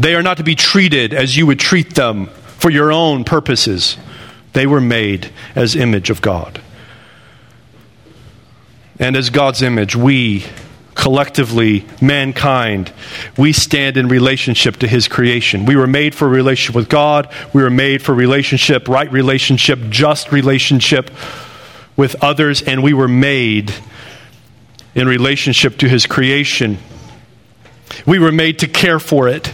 They 0.00 0.14
are 0.14 0.22
not 0.22 0.38
to 0.38 0.42
be 0.42 0.54
treated 0.54 1.12
as 1.12 1.36
you 1.36 1.44
would 1.44 1.60
treat 1.60 1.94
them 1.94 2.28
for 2.56 2.70
your 2.70 2.90
own 2.90 3.22
purposes. 3.22 3.98
They 4.54 4.66
were 4.66 4.80
made 4.80 5.30
as 5.54 5.76
image 5.76 6.08
of 6.08 6.22
God. 6.22 6.62
And 8.98 9.14
as 9.14 9.28
God's 9.28 9.60
image, 9.60 9.94
we 9.94 10.46
collectively, 10.94 11.84
mankind, 12.00 12.90
we 13.36 13.52
stand 13.52 13.98
in 13.98 14.08
relationship 14.08 14.78
to 14.78 14.88
His 14.88 15.06
creation. 15.06 15.66
We 15.66 15.76
were 15.76 15.86
made 15.86 16.14
for 16.14 16.26
relationship 16.26 16.76
with 16.76 16.88
God. 16.88 17.30
We 17.52 17.62
were 17.62 17.68
made 17.68 18.00
for 18.00 18.14
relationship, 18.14 18.88
right 18.88 19.12
relationship, 19.12 19.80
just 19.90 20.32
relationship 20.32 21.10
with 21.94 22.16
others, 22.24 22.62
and 22.62 22.82
we 22.82 22.94
were 22.94 23.08
made 23.08 23.74
in 24.94 25.06
relationship 25.06 25.76
to 25.78 25.90
His 25.90 26.06
creation. 26.06 26.78
We 28.06 28.18
were 28.18 28.32
made 28.32 28.60
to 28.60 28.66
care 28.66 28.98
for 28.98 29.28
it. 29.28 29.52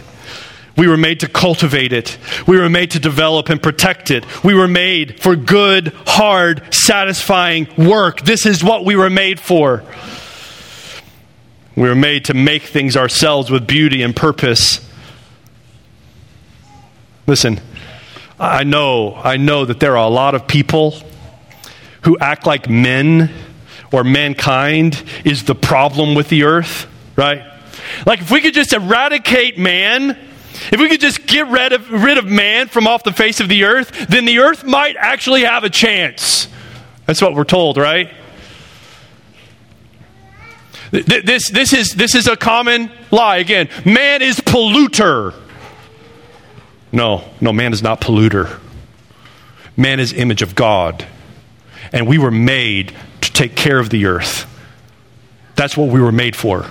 We 0.77 0.87
were 0.87 0.97
made 0.97 1.21
to 1.21 1.27
cultivate 1.27 1.91
it. 1.91 2.17
We 2.45 2.57
were 2.57 2.69
made 2.69 2.91
to 2.91 2.99
develop 2.99 3.49
and 3.49 3.61
protect 3.61 4.11
it. 4.11 4.25
We 4.43 4.53
were 4.53 4.67
made 4.67 5.19
for 5.19 5.35
good, 5.35 5.91
hard, 6.05 6.71
satisfying 6.73 7.67
work. 7.77 8.21
This 8.21 8.45
is 8.45 8.63
what 8.63 8.85
we 8.85 8.95
were 8.95 9.09
made 9.09 9.39
for. 9.39 9.83
We 11.75 11.89
were 11.89 11.95
made 11.95 12.25
to 12.25 12.33
make 12.33 12.63
things 12.63 12.95
ourselves 12.95 13.49
with 13.49 13.65
beauty 13.65 14.03
and 14.03 14.15
purpose. 14.15 14.87
Listen, 17.25 17.59
I 18.39 18.63
know, 18.63 19.15
I 19.15 19.37
know 19.37 19.65
that 19.65 19.79
there 19.79 19.97
are 19.97 20.05
a 20.05 20.09
lot 20.09 20.35
of 20.35 20.47
people 20.47 20.95
who 22.03 22.17
act 22.19 22.45
like 22.45 22.69
men 22.69 23.31
or 23.91 24.03
mankind 24.03 25.03
is 25.25 25.43
the 25.45 25.55
problem 25.55 26.13
with 26.13 26.29
the 26.29 26.43
earth, 26.43 26.87
right? 27.15 27.43
Like 28.05 28.21
if 28.21 28.31
we 28.31 28.41
could 28.41 28.53
just 28.53 28.73
eradicate 28.73 29.57
man, 29.57 30.17
if 30.71 30.79
we 30.79 30.89
could 30.89 31.01
just 31.01 31.25
get 31.25 31.47
rid 31.47 31.73
of, 31.73 31.89
rid 31.91 32.17
of 32.17 32.25
man 32.25 32.67
from 32.67 32.87
off 32.87 33.03
the 33.03 33.13
face 33.13 33.39
of 33.39 33.49
the 33.49 33.63
earth, 33.63 34.07
then 34.09 34.25
the 34.25 34.39
earth 34.39 34.63
might 34.63 34.95
actually 34.97 35.43
have 35.43 35.63
a 35.63 35.69
chance. 35.69 36.47
That's 37.05 37.21
what 37.21 37.33
we're 37.33 37.43
told, 37.43 37.77
right? 37.77 38.11
This, 40.91 41.49
this, 41.49 41.73
is, 41.73 41.91
this 41.91 42.15
is 42.15 42.27
a 42.27 42.37
common 42.37 42.91
lie. 43.11 43.37
Again, 43.37 43.69
man 43.85 44.21
is 44.21 44.39
polluter. 44.39 45.33
No, 46.91 47.23
no, 47.41 47.51
man 47.51 47.73
is 47.73 47.83
not 47.83 47.99
polluter. 47.99 48.59
Man 49.75 49.99
is 49.99 50.13
image 50.13 50.41
of 50.41 50.55
God. 50.55 51.05
And 51.91 52.07
we 52.07 52.17
were 52.17 52.31
made 52.31 52.95
to 53.21 53.31
take 53.33 53.55
care 53.55 53.79
of 53.79 53.89
the 53.89 54.05
earth. 54.05 54.45
That's 55.55 55.75
what 55.75 55.89
we 55.89 56.01
were 56.01 56.11
made 56.11 56.35
for. 56.35 56.65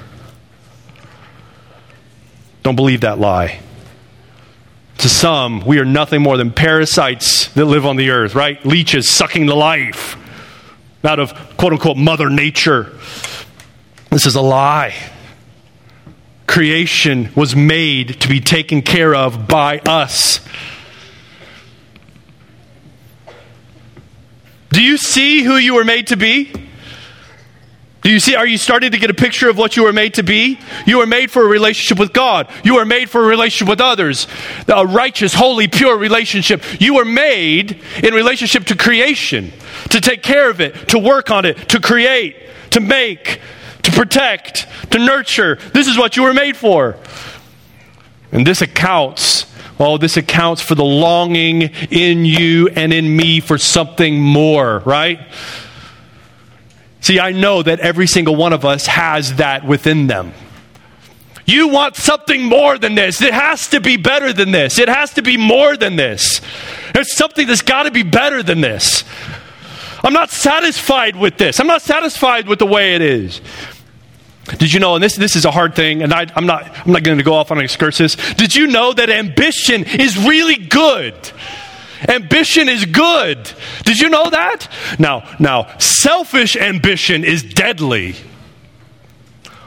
Don't 2.62 2.76
believe 2.76 3.02
that 3.02 3.18
lie. 3.18 3.60
To 4.98 5.08
some, 5.08 5.60
we 5.60 5.78
are 5.78 5.84
nothing 5.84 6.22
more 6.22 6.36
than 6.36 6.50
parasites 6.50 7.48
that 7.48 7.66
live 7.66 7.84
on 7.84 7.96
the 7.96 8.10
earth, 8.10 8.34
right? 8.34 8.64
Leeches 8.64 9.08
sucking 9.08 9.46
the 9.46 9.54
life 9.54 10.16
out 11.04 11.20
of 11.20 11.32
quote 11.56 11.72
unquote 11.72 11.96
Mother 11.96 12.30
Nature. 12.30 12.92
This 14.10 14.26
is 14.26 14.34
a 14.34 14.40
lie. 14.40 14.94
Creation 16.46 17.30
was 17.34 17.54
made 17.54 18.20
to 18.20 18.28
be 18.28 18.40
taken 18.40 18.80
care 18.82 19.14
of 19.14 19.46
by 19.46 19.78
us. 19.80 20.40
Do 24.70 24.82
you 24.82 24.96
see 24.96 25.42
who 25.42 25.56
you 25.56 25.74
were 25.74 25.84
made 25.84 26.08
to 26.08 26.16
be? 26.16 26.52
Do 28.06 28.12
you 28.12 28.20
see? 28.20 28.36
Are 28.36 28.46
you 28.46 28.56
starting 28.56 28.92
to 28.92 28.98
get 28.98 29.10
a 29.10 29.14
picture 29.14 29.48
of 29.48 29.58
what 29.58 29.76
you 29.76 29.82
were 29.82 29.92
made 29.92 30.14
to 30.14 30.22
be? 30.22 30.60
You 30.86 30.98
were 30.98 31.08
made 31.08 31.28
for 31.28 31.42
a 31.42 31.48
relationship 31.48 31.98
with 31.98 32.12
God. 32.12 32.48
You 32.62 32.76
were 32.76 32.84
made 32.84 33.10
for 33.10 33.24
a 33.24 33.26
relationship 33.26 33.68
with 33.68 33.80
others. 33.80 34.28
A 34.68 34.86
righteous, 34.86 35.34
holy, 35.34 35.66
pure 35.66 35.98
relationship. 35.98 36.62
You 36.80 36.94
were 36.94 37.04
made 37.04 37.82
in 38.04 38.14
relationship 38.14 38.66
to 38.66 38.76
creation, 38.76 39.52
to 39.90 40.00
take 40.00 40.22
care 40.22 40.48
of 40.48 40.60
it, 40.60 40.90
to 40.90 41.00
work 41.00 41.32
on 41.32 41.44
it, 41.46 41.68
to 41.70 41.80
create, 41.80 42.36
to 42.70 42.78
make, 42.78 43.40
to 43.82 43.90
protect, 43.90 44.68
to 44.92 45.00
nurture. 45.00 45.56
This 45.74 45.88
is 45.88 45.98
what 45.98 46.16
you 46.16 46.22
were 46.22 46.32
made 46.32 46.56
for. 46.56 46.96
And 48.30 48.46
this 48.46 48.62
accounts 48.62 49.52
Oh, 49.78 49.98
this 49.98 50.16
accounts 50.16 50.62
for 50.62 50.74
the 50.74 50.84
longing 50.84 51.62
in 51.90 52.24
you 52.24 52.68
and 52.68 52.94
in 52.94 53.14
me 53.14 53.40
for 53.40 53.58
something 53.58 54.18
more, 54.18 54.78
right? 54.86 55.20
See, 57.00 57.20
I 57.20 57.32
know 57.32 57.62
that 57.62 57.80
every 57.80 58.06
single 58.06 58.36
one 58.36 58.52
of 58.52 58.64
us 58.64 58.86
has 58.86 59.34
that 59.34 59.66
within 59.66 60.06
them. 60.06 60.32
You 61.46 61.68
want 61.68 61.94
something 61.94 62.42
more 62.42 62.76
than 62.76 62.96
this. 62.96 63.22
It 63.22 63.32
has 63.32 63.68
to 63.68 63.80
be 63.80 63.96
better 63.96 64.32
than 64.32 64.50
this. 64.50 64.78
It 64.78 64.88
has 64.88 65.14
to 65.14 65.22
be 65.22 65.36
more 65.36 65.76
than 65.76 65.94
this. 65.94 66.40
There's 66.92 67.14
something 67.14 67.46
that's 67.46 67.62
got 67.62 67.84
to 67.84 67.92
be 67.92 68.02
better 68.02 68.42
than 68.42 68.60
this. 68.60 69.04
I'm 70.02 70.12
not 70.12 70.30
satisfied 70.30 71.14
with 71.14 71.38
this. 71.38 71.60
I'm 71.60 71.68
not 71.68 71.82
satisfied 71.82 72.48
with 72.48 72.58
the 72.58 72.66
way 72.66 72.96
it 72.96 73.02
is. 73.02 73.40
Did 74.58 74.72
you 74.72 74.80
know, 74.80 74.94
and 74.94 75.02
this, 75.02 75.16
this 75.16 75.34
is 75.34 75.44
a 75.44 75.50
hard 75.50 75.74
thing, 75.74 76.02
and 76.02 76.12
I, 76.12 76.26
I'm 76.34 76.46
not, 76.46 76.68
I'm 76.86 76.92
not 76.92 77.02
going 77.02 77.18
to 77.18 77.24
go 77.24 77.34
off 77.34 77.50
on 77.50 77.58
excursus. 77.58 78.16
Did 78.34 78.54
you 78.54 78.68
know 78.68 78.92
that 78.92 79.10
ambition 79.10 79.84
is 79.84 80.16
really 80.16 80.56
good? 80.56 81.14
Ambition 82.08 82.68
is 82.68 82.84
good. 82.84 83.50
Did 83.84 83.98
you 83.98 84.10
know 84.10 84.30
that? 84.30 84.68
Now, 84.98 85.36
now, 85.38 85.76
selfish 85.78 86.56
ambition 86.56 87.24
is 87.24 87.42
deadly. 87.42 88.16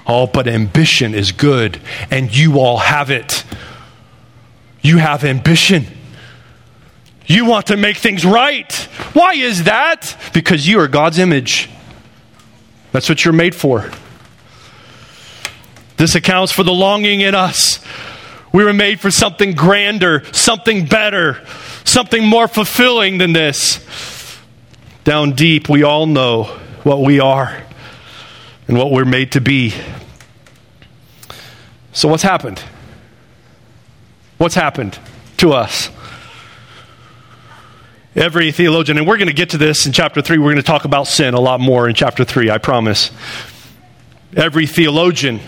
Oh, 0.06 0.28
but 0.28 0.48
ambition 0.48 1.14
is 1.14 1.32
good, 1.32 1.80
and 2.10 2.36
you 2.36 2.60
all 2.60 2.78
have 2.78 3.12
it. 3.12 3.44
You 4.82 4.98
have 4.98 5.24
ambition. 5.24 5.86
You 7.26 7.46
want 7.46 7.68
to 7.68 7.78
make 7.78 7.98
things 7.98 8.26
right. 8.26 8.72
Why 9.14 9.34
is 9.34 9.66
that? 9.66 10.18
Because 10.34 10.68
you 10.68 10.80
are 10.80 10.88
God's 10.88 11.20
image. 11.20 11.70
That's 12.92 13.08
what 13.08 13.24
you're 13.24 13.34
made 13.34 13.54
for. 13.54 13.92
This 15.98 16.16
accounts 16.16 16.52
for 16.52 16.64
the 16.64 16.74
longing 16.74 17.22
in 17.22 17.36
us. 17.36 17.84
We 18.52 18.64
were 18.64 18.74
made 18.74 19.00
for 19.00 19.12
something 19.12 19.54
grander, 19.54 20.24
something 20.32 20.86
better, 20.86 21.46
something 21.84 22.26
more 22.26 22.48
fulfilling 22.48 23.18
than 23.18 23.34
this. 23.34 23.86
Down 25.04 25.32
deep, 25.32 25.70
we 25.70 25.84
all 25.84 26.06
know 26.06 26.44
what 26.84 27.02
we 27.02 27.20
are 27.20 27.64
and 28.68 28.78
what 28.78 28.92
we're 28.92 29.06
made 29.06 29.32
to 29.34 29.42
be. 29.42 29.74
So, 31.92 32.08
what's 32.08 32.24
happened? 32.24 32.62
What's 34.38 34.56
happened 34.56 34.98
to 35.38 35.54
us? 35.54 35.90
Every 38.16 38.52
theologian, 38.52 38.98
and 38.98 39.08
we're 39.08 39.18
going 39.18 39.28
to 39.28 39.34
get 39.34 39.52
to 39.52 39.58
this 39.58 39.86
in 39.86 39.92
chapter 39.92 40.22
3, 40.22 40.38
we're 40.38 40.46
going 40.46 40.56
to 40.58 40.64
talk 40.64 40.86
about 40.86 41.08
sin 41.08 41.34
a 41.34 41.40
lot 41.40 41.60
more 41.60 41.88
in 41.88 41.96
chapter 41.96 42.24
3, 42.24 42.50
I 42.50 42.58
promise. 42.58 43.12
Every 44.36 44.66
theologian, 44.66 45.40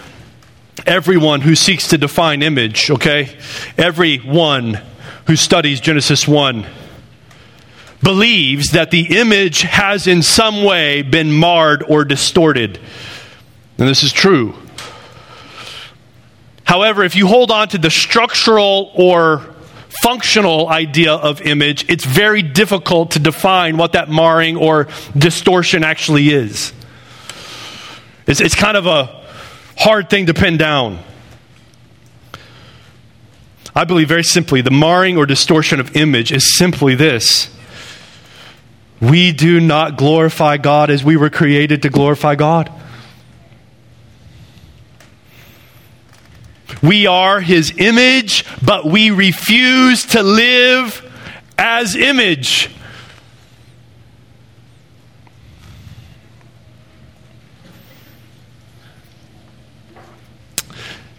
everyone 0.85 1.41
who 1.41 1.55
seeks 1.55 1.89
to 1.89 1.97
define 1.97 2.41
image, 2.41 2.89
okay? 2.91 3.35
Everyone 3.77 4.79
who 5.27 5.35
studies 5.35 5.79
Genesis 5.79 6.27
1 6.27 6.65
believes 8.03 8.71
that 8.71 8.91
the 8.91 9.19
image 9.19 9.61
has 9.61 10.07
in 10.07 10.21
some 10.21 10.63
way 10.63 11.01
been 11.01 11.31
marred 11.31 11.83
or 11.87 12.03
distorted. 12.03 12.79
And 13.77 13.87
this 13.87 14.03
is 14.03 14.11
true. 14.11 14.55
However, 16.63 17.03
if 17.03 17.15
you 17.15 17.27
hold 17.27 17.51
on 17.51 17.67
to 17.69 17.77
the 17.77 17.89
structural 17.89 18.91
or 18.95 19.55
functional 20.01 20.69
idea 20.69 21.13
of 21.13 21.41
image, 21.41 21.85
it's 21.89 22.05
very 22.05 22.41
difficult 22.41 23.11
to 23.11 23.19
define 23.19 23.77
what 23.77 23.91
that 23.93 24.09
marring 24.09 24.55
or 24.55 24.87
distortion 25.17 25.83
actually 25.83 26.29
is. 26.29 26.73
It's, 28.25 28.39
it's 28.39 28.55
kind 28.55 28.77
of 28.77 28.85
a 28.85 29.23
hard 29.77 30.09
thing 30.09 30.27
to 30.27 30.33
pin 30.33 30.57
down. 30.57 30.99
I 33.73 33.85
believe 33.85 34.09
very 34.09 34.23
simply 34.23 34.61
the 34.61 34.71
marring 34.71 35.17
or 35.17 35.25
distortion 35.25 35.79
of 35.79 35.95
image 35.95 36.31
is 36.31 36.57
simply 36.57 36.95
this 36.95 37.49
we 39.01 39.31
do 39.31 39.59
not 39.59 39.97
glorify 39.97 40.57
God 40.57 40.91
as 40.91 41.03
we 41.03 41.17
were 41.17 41.31
created 41.31 41.81
to 41.81 41.89
glorify 41.89 42.35
God. 42.35 42.71
We 46.83 47.07
are 47.07 47.41
His 47.41 47.73
image, 47.77 48.45
but 48.63 48.85
we 48.85 49.09
refuse 49.09 50.05
to 50.07 50.21
live 50.21 51.07
as 51.57 51.95
image. 51.95 52.69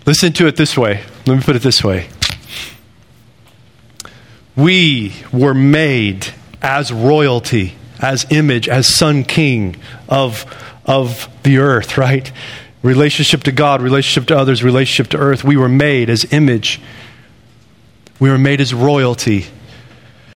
Listen 0.06 0.32
to 0.34 0.46
it 0.46 0.56
this 0.56 0.76
way. 0.76 1.04
Let 1.26 1.36
me 1.36 1.42
put 1.42 1.54
it 1.54 1.62
this 1.62 1.82
way. 1.84 2.08
We 4.56 5.14
were 5.32 5.54
made 5.54 6.26
as 6.60 6.92
royalty, 6.92 7.74
as 8.00 8.26
image, 8.30 8.68
as 8.68 8.86
son 8.86 9.24
king 9.24 9.76
of, 10.08 10.44
of 10.84 11.28
the 11.42 11.58
earth, 11.58 11.96
right? 11.96 12.30
Relationship 12.82 13.44
to 13.44 13.52
God, 13.52 13.80
relationship 13.80 14.28
to 14.28 14.36
others, 14.36 14.62
relationship 14.62 15.10
to 15.12 15.18
earth. 15.18 15.44
We 15.44 15.56
were 15.56 15.68
made 15.68 16.10
as 16.10 16.32
image 16.32 16.80
We 18.22 18.30
were 18.30 18.38
made 18.38 18.60
as 18.60 18.72
royalty 18.72 19.46